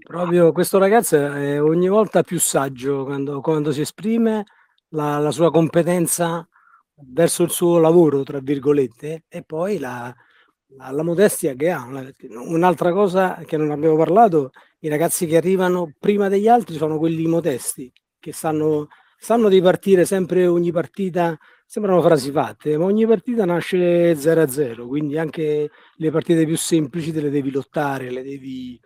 [0.00, 4.44] Proprio questo ragazzo è ogni volta più saggio quando, quando si esprime
[4.88, 6.46] la, la, sua competenza
[6.94, 10.12] verso il suo lavoro, tra virgolette, e poi la,
[10.74, 11.86] la modestia che ha.
[12.30, 14.50] Un'altra cosa che non abbiamo parlato,
[14.80, 20.04] i ragazzi che arrivano prima degli altri sono quelli modesti, che sanno, sanno di partire
[20.04, 26.44] sempre ogni partita, sembrano frasi fatte, ma ogni partita nasce 0-0, quindi anche le partite
[26.44, 28.78] più semplici te le devi lottare, le devi,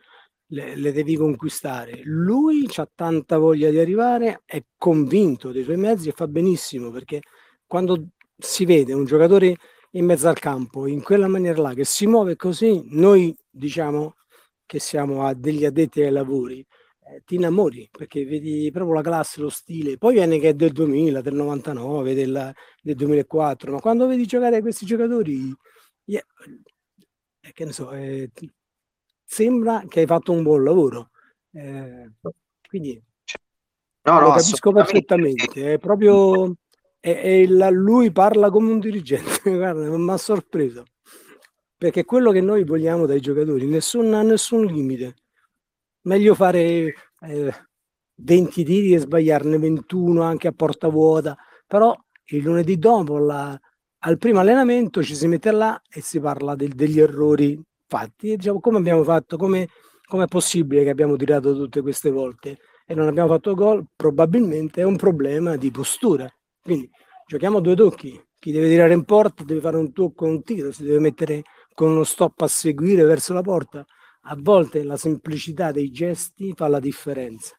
[0.48, 2.00] le, le devi conquistare.
[2.04, 7.20] Lui ha tanta voglia di arrivare, è convinto dei suoi mezzi e fa benissimo, perché
[7.66, 9.56] quando si vede un giocatore
[9.92, 14.14] in mezzo al campo, in quella maniera là, che si muove così, noi diciamo
[14.66, 16.64] che siamo a degli addetti ai lavori,
[17.07, 19.98] eh, ti innamori perché vedi proprio la classe, lo stile.
[19.98, 24.61] Poi viene che è del 2000, del 99, del, del 2004, ma quando vedi giocare
[24.61, 25.53] questi giocatori,
[26.05, 26.24] yeah,
[27.53, 28.31] che ne so, eh,
[29.24, 31.11] sembra che hai fatto un buon lavoro.
[31.53, 32.12] Eh,
[32.68, 33.03] quindi
[34.03, 36.55] no, no, lo capisco perfettamente, è proprio
[37.00, 37.10] e,
[37.42, 40.84] e la, lui parla come un dirigente, guarda, mi ha sorpreso.
[41.76, 45.14] Perché quello che noi vogliamo dai giocatori, nessun, nessun limite.
[46.02, 47.54] Meglio fare eh,
[48.16, 51.36] 20 tiri e sbagliarne 21 anche a porta vuota,
[51.66, 53.58] però il lunedì dopo la,
[54.00, 58.32] al primo allenamento ci si mette là e si parla del, degli errori fatti.
[58.32, 62.94] E diciamo, come abbiamo fatto, come è possibile che abbiamo tirato tutte queste volte e
[62.94, 63.84] non abbiamo fatto gol?
[63.96, 66.30] Probabilmente è un problema di postura.
[66.62, 66.90] Quindi
[67.26, 68.20] giochiamo a due tocchi.
[68.38, 71.42] Chi deve tirare in porta deve fare un tocco un tiro, si deve mettere
[71.74, 73.84] con uno stop a seguire verso la porta.
[74.24, 77.54] A volte la semplicità dei gesti fa la differenza.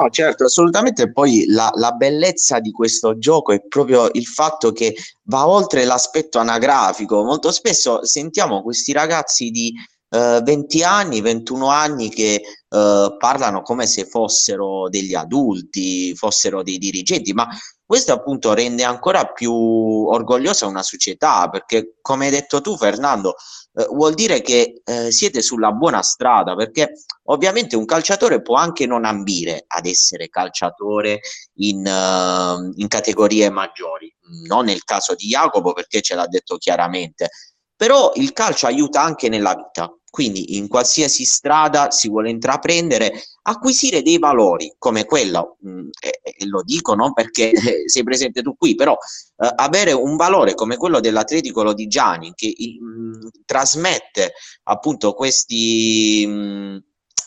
[0.00, 1.10] No, certo, assolutamente.
[1.10, 6.38] Poi la, la, bellezza di questo gioco è proprio il fatto che va oltre l'aspetto
[6.38, 7.24] anagrafico.
[7.24, 9.72] Molto spesso sentiamo questi ragazzi di
[10.10, 16.78] eh, 20 anni, 21 anni che eh, parlano come se fossero degli adulti, fossero dei
[16.78, 17.46] dirigenti, ma
[17.84, 23.36] questo appunto rende ancora più orgogliosa una società perché come hai detto tu Fernando
[23.72, 26.92] eh, vuol dire che eh, siete sulla buona strada perché
[27.30, 31.20] ovviamente un calciatore può anche non ambire ad essere calciatore
[31.60, 34.14] in, uh, in categorie maggiori.
[34.46, 37.30] Non nel caso di Jacopo perché ce l'ha detto chiaramente.
[37.76, 44.02] Però il calcio aiuta anche nella vita quindi in qualsiasi strada si vuole intraprendere, acquisire
[44.02, 47.52] dei valori come quello, mm, e, e, lo dico non perché
[47.86, 52.84] sei presente tu qui, però eh, avere un valore come quello dell'Atletico Lodigiani che mh,
[52.84, 54.32] mm, trasmette
[54.64, 56.76] appunto questi, mh, mm,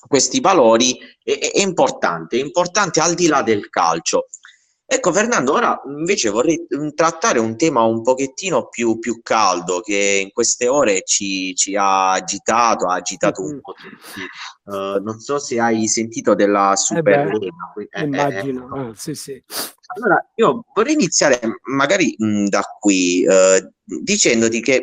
[0.06, 4.28] questi valori è, è importante, è importante al di là del calcio.
[4.94, 10.20] Ecco Fernando, ora invece vorrei mm, trattare un tema un pochettino più, più caldo che
[10.22, 14.20] in queste ore ci, ci ha agitato, ha agitato un po' tutti.
[14.66, 17.32] Uh, non so se hai sentito della Superlega.
[17.78, 18.76] Eh, eh, immagino, ecco.
[18.76, 19.42] ah, sì, sì.
[19.94, 24.82] Allora, io vorrei iniziare magari mh, da qui eh, dicendoti che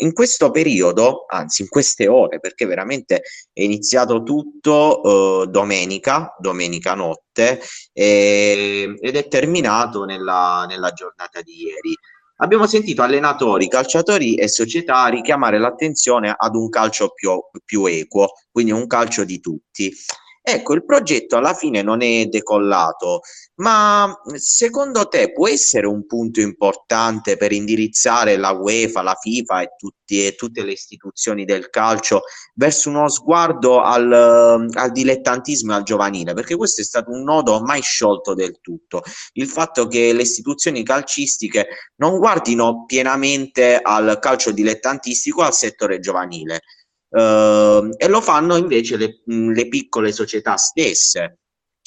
[0.00, 3.22] in questo periodo, anzi in queste ore, perché veramente
[3.52, 7.60] è iniziato tutto eh, domenica, domenica notte,
[7.92, 11.96] eh, ed è terminato nella, nella giornata di ieri.
[12.42, 17.32] Abbiamo sentito allenatori, calciatori e società richiamare l'attenzione ad un calcio più,
[17.64, 19.94] più equo, quindi un calcio di tutti.
[20.42, 23.20] Ecco, il progetto alla fine non è decollato,
[23.56, 29.74] ma secondo te può essere un punto importante per indirizzare la UEFA, la FIFA e,
[29.76, 32.22] tutti, e tutte le istituzioni del calcio
[32.54, 36.32] verso uno sguardo al, al dilettantismo e al giovanile?
[36.32, 39.02] Perché questo è stato un nodo mai sciolto del tutto.
[39.34, 41.66] Il fatto che le istituzioni calcistiche
[41.96, 46.62] non guardino pienamente al calcio dilettantistico, al settore giovanile.
[47.10, 51.38] Uh, e lo fanno invece le, le piccole società stesse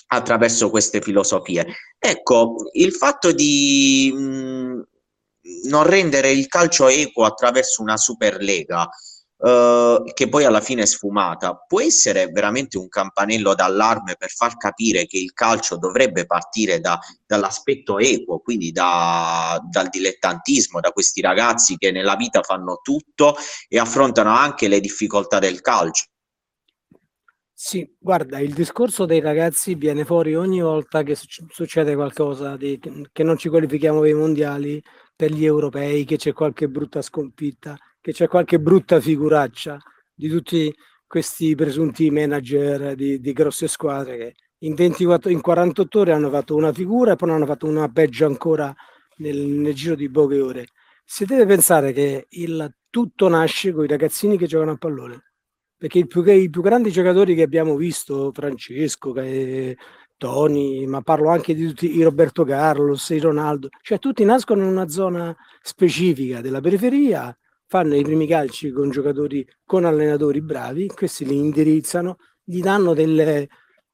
[0.08, 1.66] attraverso queste filosofie.
[1.98, 4.82] Ecco, il fatto di mh,
[5.70, 8.90] non rendere il calcio equo attraverso una Superlega
[9.44, 14.56] Uh, che poi alla fine è sfumata, può essere veramente un campanello d'allarme per far
[14.56, 21.20] capire che il calcio dovrebbe partire da, dall'aspetto equo, quindi da, dal dilettantismo, da questi
[21.20, 23.36] ragazzi che nella vita fanno tutto
[23.68, 26.06] e affrontano anche le difficoltà del calcio.
[27.52, 31.18] Sì, guarda, il discorso dei ragazzi viene fuori ogni volta che
[31.50, 32.80] succede qualcosa, di,
[33.12, 34.82] che non ci qualifichiamo per i mondiali,
[35.14, 39.80] per gli europei, che c'è qualche brutta sconfitta che c'è qualche brutta figuraccia
[40.14, 40.76] di tutti
[41.08, 44.36] questi presunti manager di, di grosse squadre che
[44.66, 47.88] in, 24, in 48 ore hanno fatto una figura e poi ne hanno fatto una
[47.88, 48.76] peggio ancora
[49.18, 50.68] nel, nel giro di poche ore.
[51.06, 55.24] Si deve pensare che il tutto nasce con i ragazzini che giocano a pallone
[55.78, 59.78] perché i più, i più grandi giocatori che abbiamo visto, Francesco, che,
[60.18, 64.70] Tony, ma parlo anche di tutti i Roberto Carlos, i Ronaldo, cioè tutti nascono in
[64.70, 67.34] una zona specifica della periferia
[67.74, 73.50] fanno i primi calci con giocatori, con allenatori bravi, questi li indirizzano, gli danno delle,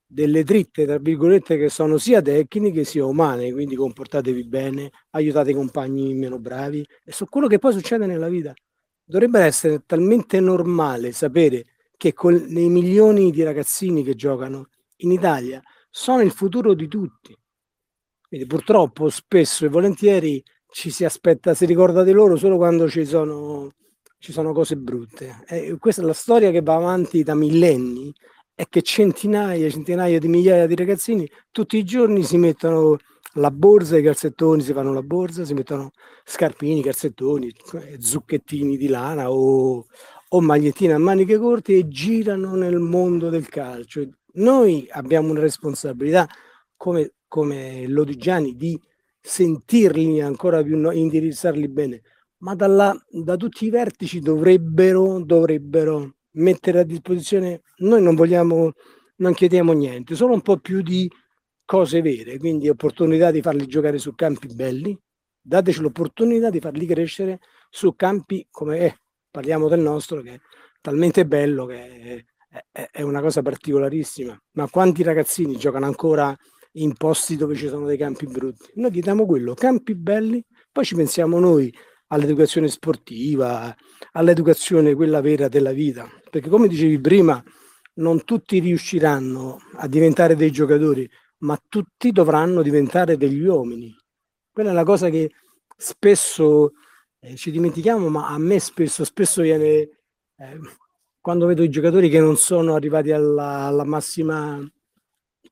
[0.05, 5.53] delle dritte, tra virgolette, che sono sia tecniche sia umane, quindi comportatevi bene, aiutate i
[5.53, 8.53] compagni meno bravi, e su quello che poi succede nella vita.
[9.01, 11.63] Dovrebbe essere talmente normale sapere
[11.95, 17.33] che con nei milioni di ragazzini che giocano in Italia sono il futuro di tutti.
[18.27, 23.05] Quindi purtroppo spesso e volentieri ci si aspetta, si ricorda di loro solo quando ci
[23.05, 23.71] sono,
[24.19, 25.43] ci sono cose brutte.
[25.47, 28.13] E questa è la storia che va avanti da millenni
[28.53, 32.97] è che centinaia e centinaia di migliaia di ragazzini tutti i giorni si mettono
[33.33, 35.91] la borsa, i calzettoni, si fanno la borsa, si mettono
[36.25, 37.53] scarpini, calzettoni,
[37.97, 39.85] zucchettini di lana o,
[40.29, 44.07] o magliettine a maniche corte e girano nel mondo del calcio.
[44.33, 46.27] Noi abbiamo una responsabilità
[46.75, 48.79] come, come Lodigiani di
[49.29, 52.01] sentirli ancora più, no, indirizzarli bene,
[52.37, 58.71] ma dalla, da tutti i vertici dovrebbero, dovrebbero mettere a disposizione, noi non vogliamo,
[59.17, 61.07] non chiediamo niente, solo un po' più di
[61.63, 64.97] cose vere, quindi opportunità di farli giocare su campi belli,
[65.39, 68.95] dateci l'opportunità di farli crescere su campi come è,
[69.29, 70.39] parliamo del nostro che è
[70.81, 76.35] talmente bello che è, è, è una cosa particolarissima, ma quanti ragazzini giocano ancora
[76.73, 78.71] in posti dove ci sono dei campi brutti.
[78.75, 81.73] Noi chiediamo quello, campi belli, poi ci pensiamo noi
[82.07, 83.75] all'educazione sportiva,
[84.13, 87.41] all'educazione quella vera della vita, perché come dicevi prima,
[87.95, 91.09] non tutti riusciranno a diventare dei giocatori,
[91.39, 93.95] ma tutti dovranno diventare degli uomini.
[94.51, 95.31] Quella è la cosa che
[95.77, 96.73] spesso
[97.19, 100.59] eh, ci dimentichiamo, ma a me spesso, spesso viene eh,
[101.19, 104.59] quando vedo i giocatori che non sono arrivati alla, alla massima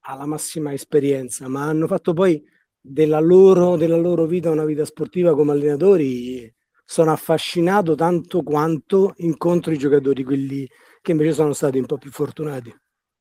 [0.07, 2.41] alla massima esperienza, ma hanno fatto poi
[2.79, 6.53] della loro, della loro vita una vita sportiva come allenatori.
[6.85, 10.67] Sono affascinato tanto quanto incontro i giocatori, quelli
[11.01, 12.73] che invece sono stati un po' più fortunati.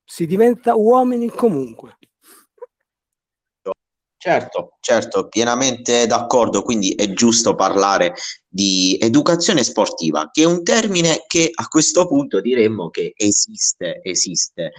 [0.05, 1.99] Si diventa uomini comunque.
[4.18, 8.14] Certo, certo, pienamente d'accordo, quindi è giusto parlare
[8.49, 14.72] di educazione sportiva, che è un termine che a questo punto diremmo che esiste, esiste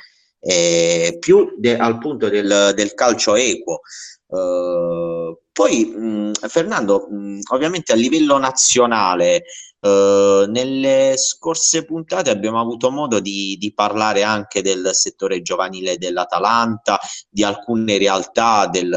[0.47, 3.81] eh, più de- al punto del, del calcio equo.
[4.27, 9.43] Uh, poi, mh, Fernando, mh, ovviamente a livello nazionale,
[9.81, 16.97] uh, nelle scorse puntate abbiamo avuto modo di, di, parlare anche del settore giovanile dell'Atalanta,
[17.29, 18.89] di alcune realtà del,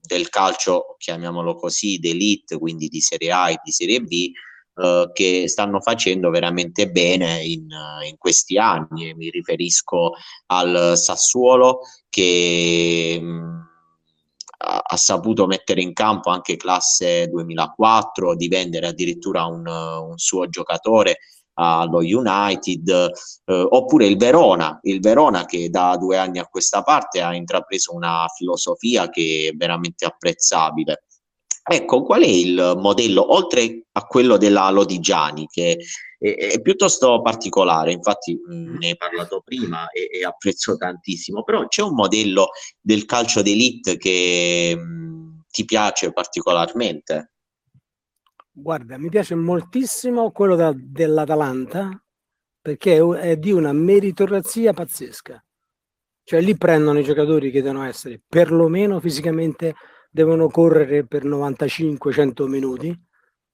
[0.00, 4.32] del calcio, chiamiamolo così, d'elite, quindi di Serie A e di Serie B,
[4.74, 7.68] eh, che stanno facendo veramente bene in,
[8.08, 9.14] in questi anni.
[9.14, 10.12] Mi riferisco
[10.46, 13.60] al Sassuolo che mh, mm,
[14.58, 21.18] ha, saputo mettere in campo anche classe 2004, di vendere addirittura un, un suo giocatore
[21.54, 22.88] allo United,
[23.44, 27.94] eh, oppure il Verona, il Verona che da due anni a questa parte ha intrapreso
[27.94, 31.04] una filosofia che è veramente apprezzabile
[31.72, 35.78] Ecco, qual è il modello, oltre a quello della Lodigiani, che
[36.18, 41.68] è, è piuttosto particolare, infatti mh, ne hai parlato prima e, e, apprezzo tantissimo, però
[41.68, 42.48] c'è un modello
[42.80, 47.34] del calcio d'elite che mh, ti piace particolarmente?
[48.50, 52.02] Guarda, mi piace moltissimo quello da, dell'Atalanta
[52.60, 55.40] perché è di una meritocrazia pazzesca.
[56.24, 59.76] Cioè lì prendono i giocatori che devono essere perlomeno fisicamente
[60.10, 62.98] devono correre per 95-100 minuti.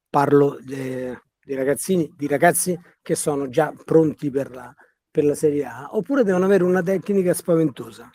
[0.09, 4.75] Parlo di, ragazzini, di ragazzi che sono già pronti per la,
[5.11, 8.11] per la Serie A, oppure devono avere una tecnica spaventosa.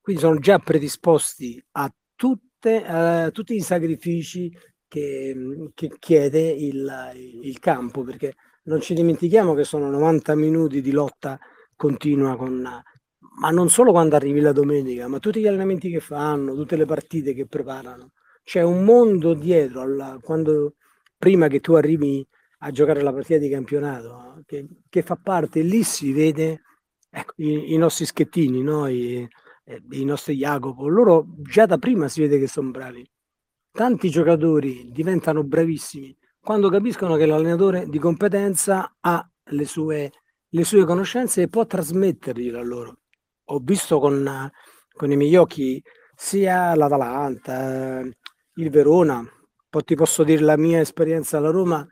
[0.00, 4.50] Quindi sono già predisposti a, tutte, a tutti i sacrifici
[4.86, 7.12] che, che chiede il,
[7.42, 8.34] il campo, perché
[8.64, 11.38] non ci dimentichiamo che sono 90 minuti di lotta
[11.74, 12.82] continua con
[13.38, 16.84] ma non solo quando arrivi la domenica, ma tutti gli allenamenti che fanno, tutte le
[16.84, 18.12] partite che preparano.
[18.44, 20.74] C'è un mondo dietro, alla, quando,
[21.16, 22.26] prima che tu arrivi
[22.58, 26.62] a giocare la partita di campionato, che, che fa parte, lì si vede
[27.10, 28.86] ecco, i, i, nostri schettini, no?
[28.88, 29.28] I,
[29.64, 33.08] eh, i nostri Jacopo, loro già da prima si vede che sono bravi.
[33.70, 40.12] Tanti giocatori diventano bravissimi quando capiscono che l'allenatore di competenza ha le sue,
[40.48, 42.96] le sue conoscenze e può trasmetterglielo a loro
[43.44, 44.50] ho visto con,
[44.92, 45.82] con i miei occhi
[46.14, 48.02] sia l'Atalanta,
[48.54, 49.26] il Verona,
[49.68, 51.86] poi ti posso dire la mia esperienza alla Roma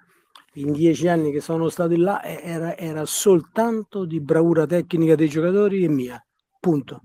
[0.54, 5.84] in dieci anni che sono stato là era, era soltanto di bravura tecnica dei giocatori
[5.84, 6.24] e mia,
[6.58, 7.02] punto.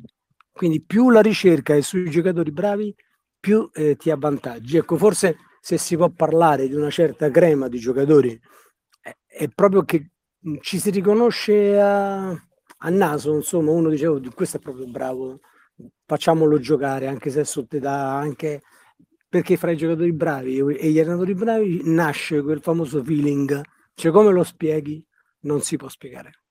[0.51, 2.95] Quindi più la ricerca è sui giocatori bravi,
[3.39, 4.77] più eh, ti avvantaggi.
[4.77, 8.39] Ecco, forse se si può parlare di una certa crema di giocatori,
[9.01, 10.11] è, è proprio che
[10.61, 12.29] ci si riconosce a,
[12.85, 15.39] a naso, insomma, uno diceva, oh, questo è proprio bravo,
[16.05, 18.61] facciamolo giocare, anche se è sotto età, anche
[19.27, 23.61] perché fra i giocatori bravi e gli allenatori bravi nasce quel famoso feeling,
[23.95, 25.03] cioè come lo spieghi
[25.41, 26.43] non si può spiegare.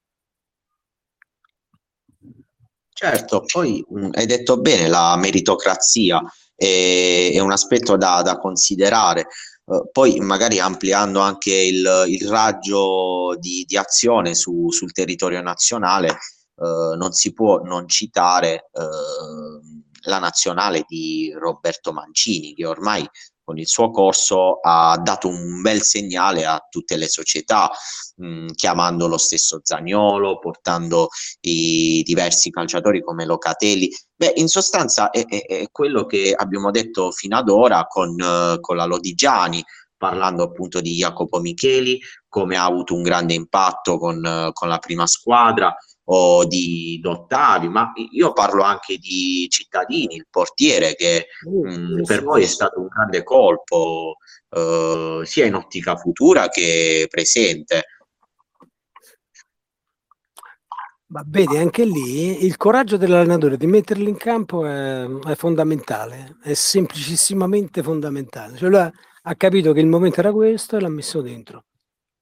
[2.93, 6.20] Certo, poi mh, hai detto bene, la meritocrazia
[6.55, 9.28] è, è un aspetto da, da considerare.
[9.67, 16.19] Uh, poi magari ampliando anche il, il raggio di, di azione su, sul territorio nazionale,
[16.57, 23.09] uh, non si può non citare uh, la nazionale di Roberto Mancini, che ormai
[23.45, 27.70] con il suo corso ha dato un bel segnale a tutte le società,
[28.16, 31.09] mh, chiamando lo stesso Zagnolo, portando
[31.40, 33.90] i diversi calciatori come Locatelli.
[34.16, 38.61] Beh, in sostanza è, è, è quello che abbiamo detto fino ad ora con, uh,
[38.61, 39.62] con la Lodigiani,
[39.97, 44.78] parlando appunto di Jacopo Micheli, come ha avuto un grande impatto con, uh, con la
[44.78, 45.74] prima squadra,
[46.07, 52.43] o di Dottavi, ma io parlo anche di Cittadini, il portiere che mh, per voi
[52.43, 54.17] è stato un grande colpo
[54.51, 57.85] uh, sia in ottica futura che presente.
[61.07, 66.55] Ma vedi, anche lì il coraggio dell'allenatore di metterli in campo è, è fondamentale, è
[66.55, 68.57] semplicissimamente fondamentale.
[68.57, 68.93] Cioè lui ha,
[69.23, 71.67] ha capito che il momento era questo e l'ha messo dentro.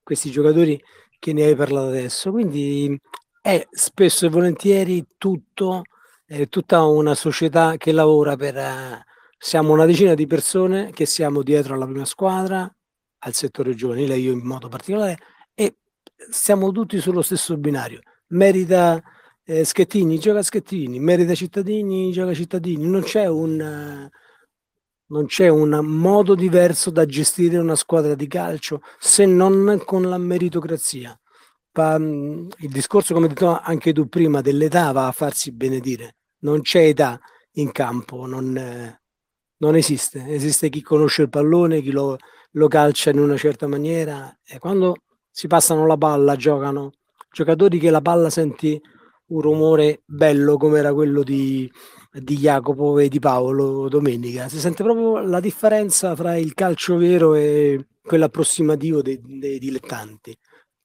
[0.03, 0.79] Questi giocatori
[1.19, 2.33] che ne hai parlato adesso.
[2.33, 3.01] Quindi
[3.43, 5.83] è spesso e volentieri tutto,
[6.25, 8.57] è tutta una società che lavora per...
[8.57, 9.05] Eh,
[9.37, 12.73] siamo una decina di persone che siamo dietro alla prima squadra,
[13.19, 15.19] al settore giovanile, io in modo particolare,
[15.55, 15.79] e
[16.31, 18.01] siamo tutti sullo stesso binario.
[18.29, 19.03] Merita
[19.45, 22.87] eh, Schettini, gioca Schettini, merita Cittadini, gioca Cittadini.
[22.87, 24.09] Non c'è un...
[25.07, 30.19] non c'è un modo diverso da gestire una squadra di calcio se non con la
[30.19, 31.17] meritocrazia
[31.75, 36.17] il discorso, come detto anche tu prima, dell'età va a farsi benedire.
[36.41, 37.19] Non c'è età
[37.53, 38.99] in campo, non,
[39.57, 40.27] non esiste.
[40.29, 42.17] Esiste chi conosce il pallone, chi lo,
[42.53, 44.37] lo, calcia in una certa maniera.
[44.45, 44.97] E quando
[45.31, 46.93] si passano la palla, giocano
[47.33, 48.81] giocatori che la palla senti
[49.29, 51.71] un rumore bello come era quello di,
[52.13, 54.49] di Jacopo e di Paolo domenica.
[54.49, 60.37] Si sente proprio la differenza tra il calcio vero e quello approssimativo dei, dei dilettanti.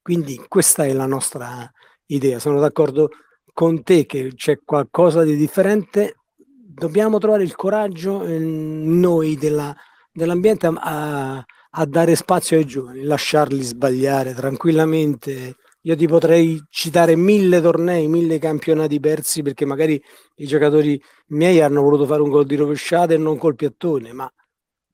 [0.08, 1.70] Quindi questa è la nostra
[2.06, 2.40] idea.
[2.40, 3.10] Sono d'accordo
[3.52, 6.20] con te che c'è qualcosa di differente.
[6.38, 9.76] Dobbiamo trovare il coraggio noi della,
[10.10, 15.58] dell'ambiente a, a dare spazio ai giovani, lasciarli sbagliare tranquillamente.
[15.82, 20.02] Io ti potrei citare mille tornei, mille campionati persi perché magari
[20.36, 20.98] i giocatori
[21.32, 24.32] miei hanno voluto fare un gol di rovesciata e non col piattone, ma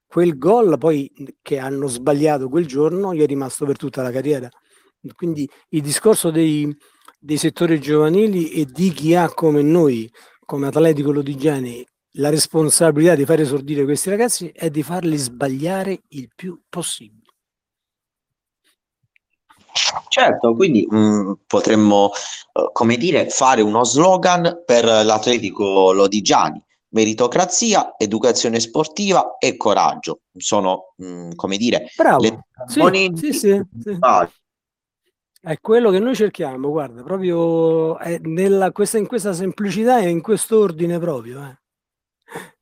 [0.07, 1.11] quel gol poi
[1.43, 4.49] che hanno sbagliato quel giorno gli è rimasto per tutta la carriera.
[5.15, 6.75] Quindi il discorso dei,
[7.19, 10.09] dei settori giovanili e di chi ha come noi,
[10.45, 11.85] come Atletico Lodigiani,
[12.17, 17.21] la responsabilità di fare esordire questi ragazzi è di farli sbagliare il più possibile.
[20.07, 22.11] Certo, quindi mh, mm, potremmo,
[22.53, 26.61] uh, come dire, fare uno slogan per l'Atletico Lodigiani.
[26.89, 32.21] Meritocrazia, educazione sportiva e coraggio sono, mh, mm, come dire, Bravo.
[32.21, 32.81] le sì,
[33.15, 33.97] sì, sì, sì.
[35.45, 40.57] È quello che noi cerchiamo, guarda, proprio nella, questa, in questa semplicità e in questo
[40.57, 41.43] ordine proprio.
[41.43, 41.57] Eh.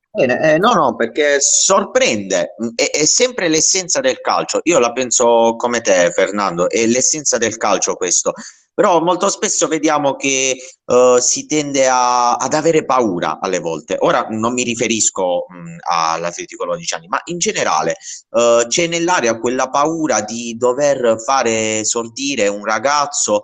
[0.09, 4.61] Bene, eh, no, no, perché sorprende, mm, è, è, sempre l'essenza del calcio.
[4.63, 8.33] Io la penso come te, Fernando, è l'essenza del calcio questo.
[8.73, 10.55] Però molto spesso vediamo che
[10.85, 13.97] uh, si tende a, ad avere paura alle volte.
[13.99, 17.95] Ora non mi riferisco mh, mm, all'Atletico Lodiciani, ma in generale
[18.29, 23.43] uh, c'è nell'aria quella paura di dover fare sortire un ragazzo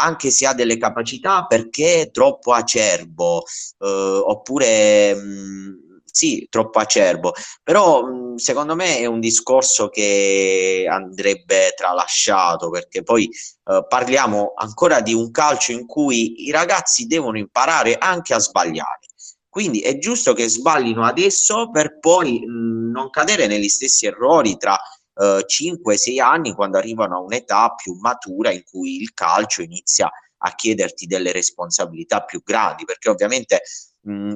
[0.00, 3.42] anche se ha delle capacità perché è troppo acerbo,
[3.78, 5.14] uh, oppure...
[5.14, 5.87] Mh, mm,
[6.18, 8.02] sì, troppo acerbo, però
[8.34, 15.30] secondo me è un discorso che andrebbe tralasciato perché poi eh, parliamo ancora di un
[15.30, 19.06] calcio in cui i ragazzi devono imparare anche a sbagliare.
[19.48, 24.76] Quindi è giusto che sbaglino adesso per poi non cadere negli stessi errori tra
[25.14, 30.54] eh, 5-6 anni quando arrivano a un'età più matura in cui il calcio inizia a
[30.54, 33.62] chiederti delle responsabilità più grandi, perché ovviamente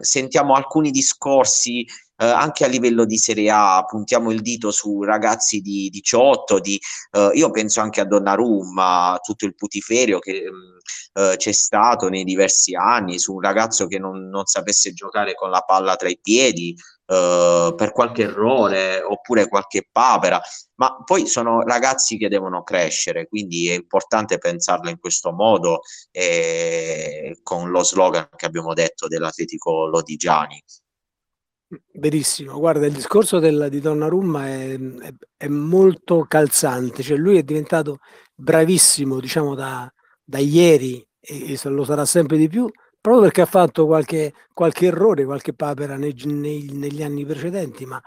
[0.01, 1.87] sentiamo alcuni discorsi
[2.23, 6.81] eh, anche a livello di Serie A, puntiamo il dito su ragazzi di 18, di,
[7.11, 12.23] eh, io penso anche a Donnarumma, tutto il putiferio che mh, eh, c'è stato nei
[12.23, 16.19] diversi anni su un ragazzo che non, non sapesse giocare con la palla tra i
[16.21, 20.41] piedi, Uh, per qualche errore oppure qualche papera,
[20.77, 25.81] ma poi sono ragazzi che devono crescere, quindi è importante pensarlo in questo modo
[26.11, 30.63] eh, con lo slogan che abbiamo detto dell'Atletico Lodigiani.
[31.95, 37.43] Verissimo, guarda, il discorso del, di Donnarumma è, è, è, molto calzante, cioè lui è
[37.43, 37.99] diventato
[38.35, 39.91] bravissimo, diciamo, da,
[40.23, 42.71] da ieri e, e lo sarà sempre di più,
[43.03, 48.01] proprio perché ha fatto qualche, qualche errore, qualche papera nei, nei, negli anni precedenti, ma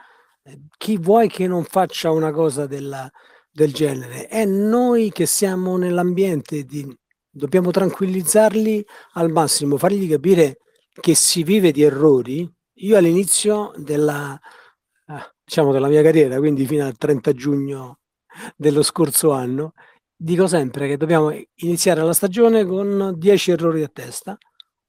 [0.43, 3.11] eh, chi vuoi che non faccia una cosa della,
[3.51, 4.27] del genere?
[4.27, 6.97] È noi che siamo nell'ambiente, di,
[7.29, 10.59] dobbiamo tranquillizzarli al massimo, fargli capire
[10.93, 12.49] che si vive di errori.
[12.79, 14.39] Io all'inizio della,
[15.07, 17.99] ah, diciamo della mia carriera, quindi fino al 30 giugno
[18.55, 19.73] dello scorso anno,
[20.15, 24.37] dico sempre che dobbiamo iniziare la stagione con 10 errori a testa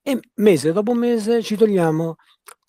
[0.08, 2.14] e mese dopo mese ci togliamo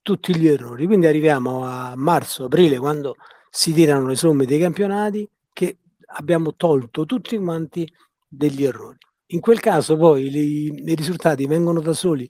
[0.02, 0.88] tutti gli errori.
[0.88, 3.16] Quindi arriviamo a marzo, aprile, quando
[3.52, 5.78] si tirano le somme dei campionati, che
[6.16, 7.88] abbiamo tolto tutti quanti
[8.28, 8.98] degli errori.
[9.28, 12.28] In quel caso poi li, i risultati vengono da soli,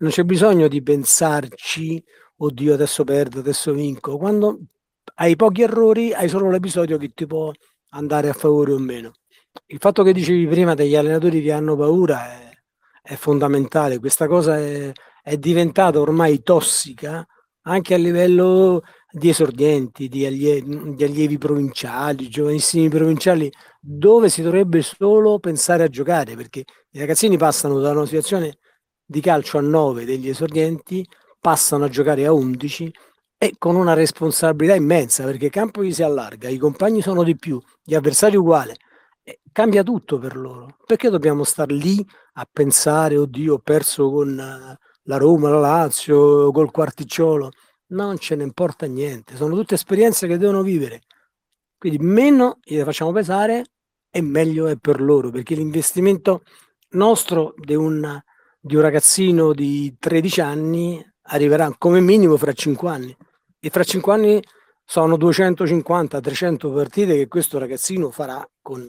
[0.00, 2.02] non c'è bisogno di pensarci,
[2.36, 4.18] oddio adesso perdo, adesso vinco.
[4.18, 4.58] Quando
[5.14, 7.50] hai pochi errori hai solo l'episodio che ti può
[7.92, 9.12] andare a favore o meno.
[9.68, 12.49] Il fatto che dicevi prima degli allenatori che hanno paura è
[13.02, 13.98] è fondamentale.
[13.98, 14.92] Questa cosa è,
[15.22, 17.26] è diventata ormai tossica
[17.62, 24.82] anche a livello di esordienti, di, allie, di allievi provinciali, giovanissimi provinciali, dove si dovrebbe
[24.82, 28.58] solo pensare a giocare, perché i ragazzini passano da una situazione
[29.04, 31.06] di calcio a 9 degli esordienti,
[31.38, 32.92] passano a giocare a 11
[33.36, 37.36] e con una responsabilità immensa, perché il campo gli si allarga, i compagni sono di
[37.36, 38.74] più, gli avversari uguali,
[39.52, 40.76] cambia tutto per loro.
[40.86, 42.04] Perché dobbiamo star lì
[42.34, 47.50] a pensare, oddio, ho perso con eh, la Roma, la Lazio, col Quarticciolo?
[47.88, 51.02] Non ce ne importa niente, sono tutte esperienze che devono vivere.
[51.76, 53.64] Quindi meno le facciamo pesare
[54.10, 56.42] e meglio è per loro, perché l'investimento
[56.90, 58.20] nostro di un,
[58.60, 63.16] di un ragazzino di 13 anni arriverà come minimo fra 5 anni.
[63.58, 64.42] E fra 5 anni
[64.84, 68.88] sono 250-300 partite che questo ragazzino farà con,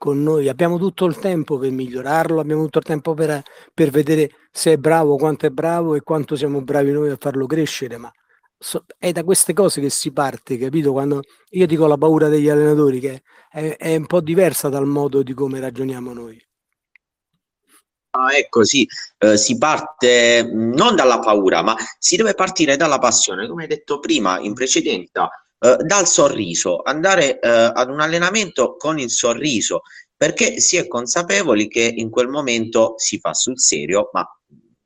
[0.00, 3.42] con noi, abbiamo tutto il tempo per migliorarlo, abbiamo tutto il tempo per,
[3.74, 7.44] per vedere se è bravo, quanto è bravo e quanto siamo bravi noi a farlo
[7.44, 8.10] crescere, ma
[8.56, 10.92] so, è da queste cose che si parte, capito?
[10.92, 11.20] Quando
[11.50, 15.34] io dico la paura degli allenatori, che è, è un po' diversa dal modo di
[15.34, 16.42] come ragioniamo noi.
[18.12, 18.88] Ah, ecco, sì,
[19.18, 23.98] eh, si parte non dalla paura, ma si deve partire dalla passione, come hai detto
[23.98, 25.28] prima in precedenza
[25.60, 29.82] dal sorriso, andare eh, ad un allenamento con il sorriso,
[30.16, 34.26] perché si è consapevoli che in quel momento si fa sul serio, ma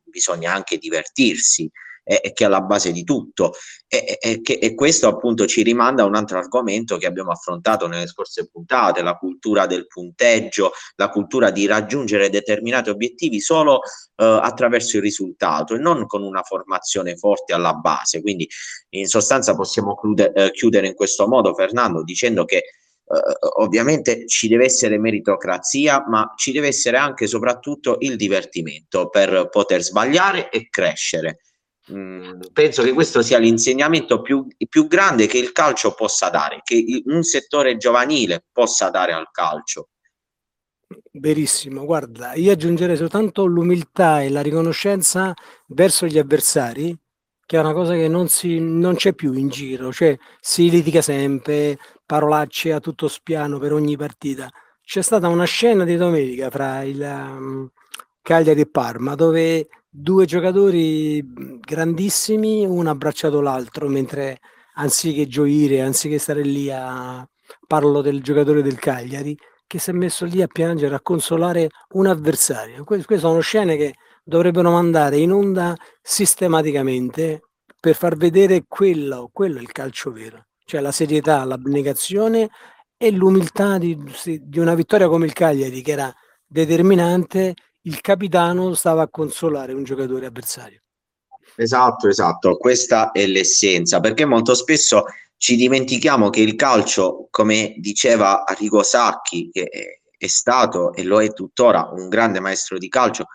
[0.03, 1.71] bisogna anche divertirsi.
[2.05, 3.55] E, che è alla base di tutto.
[3.89, 8.07] E, e, e, questo appunto ci rimanda a un altro argomento che abbiamo affrontato nelle
[8.07, 13.81] scorse puntate, la cultura del punteggio, la cultura di raggiungere determinati obiettivi solo
[14.17, 18.21] eh, attraverso il risultato e non con una formazione forte alla base.
[18.21, 18.49] Quindi
[18.91, 22.63] in sostanza possiamo chiude, eh, chiudere in questo modo, Fernando, dicendo che
[23.07, 29.11] Uh, ovviamente ci deve essere meritocrazia, ma ci deve essere anche e soprattutto il divertimento
[29.11, 31.41] per poter sbagliare e crescere.
[31.93, 37.03] Mm, penso che questo sia l'insegnamento più, più, grande che il calcio possa dare, che
[37.07, 39.91] un settore giovanile possa dare al calcio.
[41.13, 45.35] Verissimo, guarda, io aggiungerei soltanto l'umiltà e la riconoscenza
[45.69, 46.97] verso gli avversari,
[47.45, 51.03] che è una cosa che non, si, non c'è più in giro, cioè si litiga
[51.03, 54.51] sempre, parolacce a tutto spiano per ogni partita.
[54.81, 57.71] C'è stata una scena di domenica fra il um,
[58.23, 61.23] Cagliari e Parma dove due giocatori
[61.61, 64.41] grandissimi, uno ha abbracciato l'altro mentre
[64.75, 67.25] anziché gioire, anziché stare lì a
[67.65, 69.39] parlo del giocatore del Cagliari
[69.69, 72.83] che si è messo lì a piangere, a consolare un avversario.
[72.83, 77.43] Queste sono scene che dovrebbero mandare in onda sistematicamente
[77.79, 82.51] per far vedere quello, quello è il calcio vero, cioè la serietà, l'abnegazione
[82.97, 83.97] e l'umiltà di,
[84.43, 86.13] di una vittoria come il Cagliari che era
[86.47, 87.55] determinante
[87.87, 90.81] il capitano stava a consolare un giocatore avversario.
[91.57, 95.05] Esatto, esatto, questa è l'essenza, perché molto spesso
[95.37, 99.69] ci dimentichiamo che il calcio, come diceva Arrigo Sacchi, che
[100.17, 103.27] è stato e lo è tuttora un grande maestro di calcio,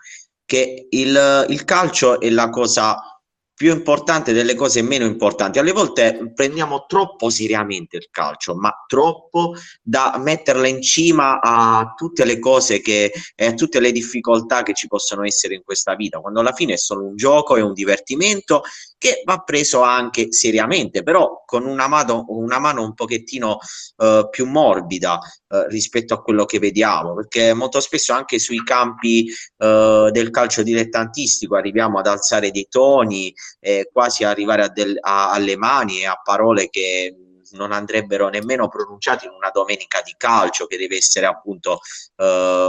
[0.44, 3.19] che il, il calcio è la cosa
[3.60, 5.58] più importante delle cose meno importanti.
[5.58, 12.24] Alle volte prendiamo troppo seriamente il calcio, ma troppo da metterla in cima a tutte
[12.24, 16.20] le cose che e a tutte le difficoltà che ci possono essere in questa vita,
[16.20, 18.62] quando alla fine è solo un gioco, è un divertimento
[19.00, 23.56] che va preso anche seriamente, però con una mano, una mano un pochettino
[23.96, 29.32] uh, più morbida uh, rispetto a quello che vediamo, perché molto spesso anche sui campi
[29.56, 35.30] uh, del calcio dilettantistico arriviamo ad alzare dei toni, eh, quasi arrivare a del, a,
[35.30, 37.14] alle mani e a parole che
[37.52, 41.80] non andrebbero nemmeno pronunciati in una domenica di calcio che deve essere appunto
[42.16, 42.24] uh,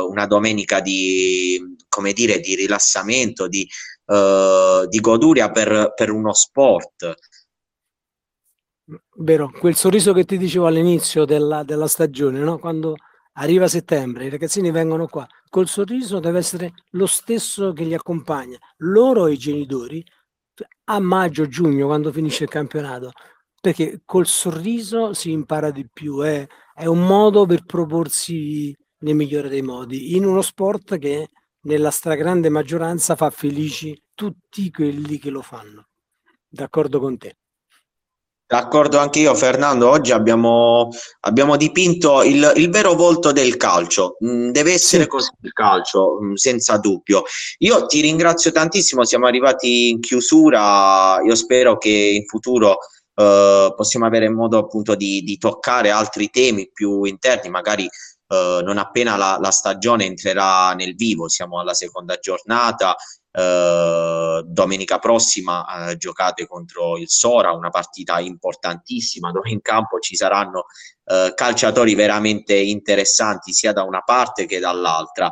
[0.10, 3.68] una domenica di come dire di rilassamento di
[4.06, 7.14] uh, di goduria per, per uno sport.
[9.18, 12.60] Vero, quel sorriso che ti dicevo all'inizio della, della stagione, no?
[12.60, 12.96] quando
[13.34, 18.58] arriva settembre, i ragazzini vengono qua, col sorriso deve essere lo stesso che li accompagna,
[18.78, 20.04] loro e i genitori,
[20.86, 23.14] a maggio, giugno, quando finisce il campionato,
[23.62, 29.50] perché col sorriso si impara di più, è, è un modo per proporsi nel migliore
[29.50, 31.30] dei modi, in uno sport che
[31.62, 35.90] nella stragrande maggioranza fa felici tutti quelli che lo fanno.
[36.50, 37.36] D'accordo con te.
[38.52, 39.90] D'accordo anche io, Fernando.
[39.90, 40.90] Oggi abbiamo,
[41.22, 44.18] abbiamo dipinto il, il, vero volto del calcio.
[44.26, 45.08] Mm, deve essere sì.
[45.08, 47.24] così il calcio, mm, senza dubbio.
[47.60, 51.22] Io ti ringrazio tantissimo, siamo arrivati in chiusura.
[51.24, 52.80] Io spero che in futuro
[53.16, 58.78] eh, possiamo avere modo appunto di, di toccare altri temi più interni, magari eh, non
[58.78, 62.96] appena la, la, stagione entrerà nel vivo, siamo alla seconda giornata,
[63.34, 70.16] eh, domenica prossima eh, giocate contro il Sora, una partita importantissima dove in campo ci
[70.16, 70.66] saranno
[71.06, 75.32] eh, calciatori veramente interessanti sia da una parte che dall'altra.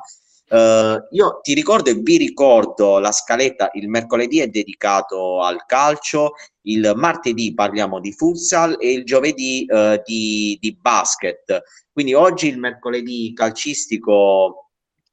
[0.49, 6.31] Uh, io ti ricordo e vi ricordo la scaletta, il mercoledì è dedicato al calcio,
[6.61, 11.61] il martedì parliamo di futsal e il giovedì uh, di, di, basket.
[11.91, 14.68] Quindi oggi il mercoledì calcistico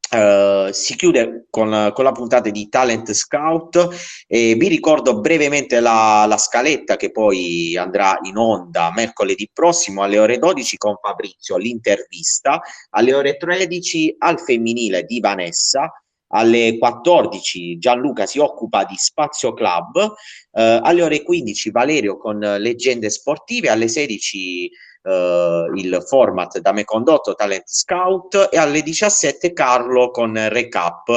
[0.09, 3.89] Uh, si chiude con, con, la puntata di Talent Scout
[4.29, 10.21] e vi ricordo brevemente la, la, scaletta che poi andrà in onda mercoledì prossimo alle
[10.21, 15.91] ore 12 con Fabrizio l'intervista, alle ore 13 al femminile di Vanessa,
[16.29, 20.13] alle 14 Gianluca si occupa di Spazio Club, uh,
[20.53, 24.71] alle ore 15 Valerio con leggende sportive, alle 16
[25.07, 31.09] Uh, il format da me condotto Talent Scout e alle 17 Carlo con recap.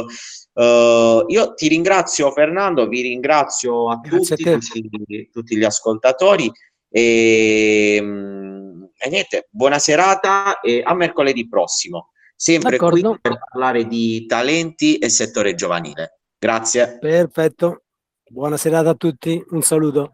[0.54, 6.52] Uh, io ti ringrazio Fernando, vi ringrazio a tutti, a tutti, tutti, gli ascoltatori
[6.88, 15.00] e, e, niente, buona serata e a mercoledì prossimo, sempre qui per parlare di talenti
[15.00, 16.20] e settore giovanile.
[16.38, 17.00] Grazie.
[17.00, 17.86] Perfetto,
[18.30, 20.12] buona serata a tutti, un saluto.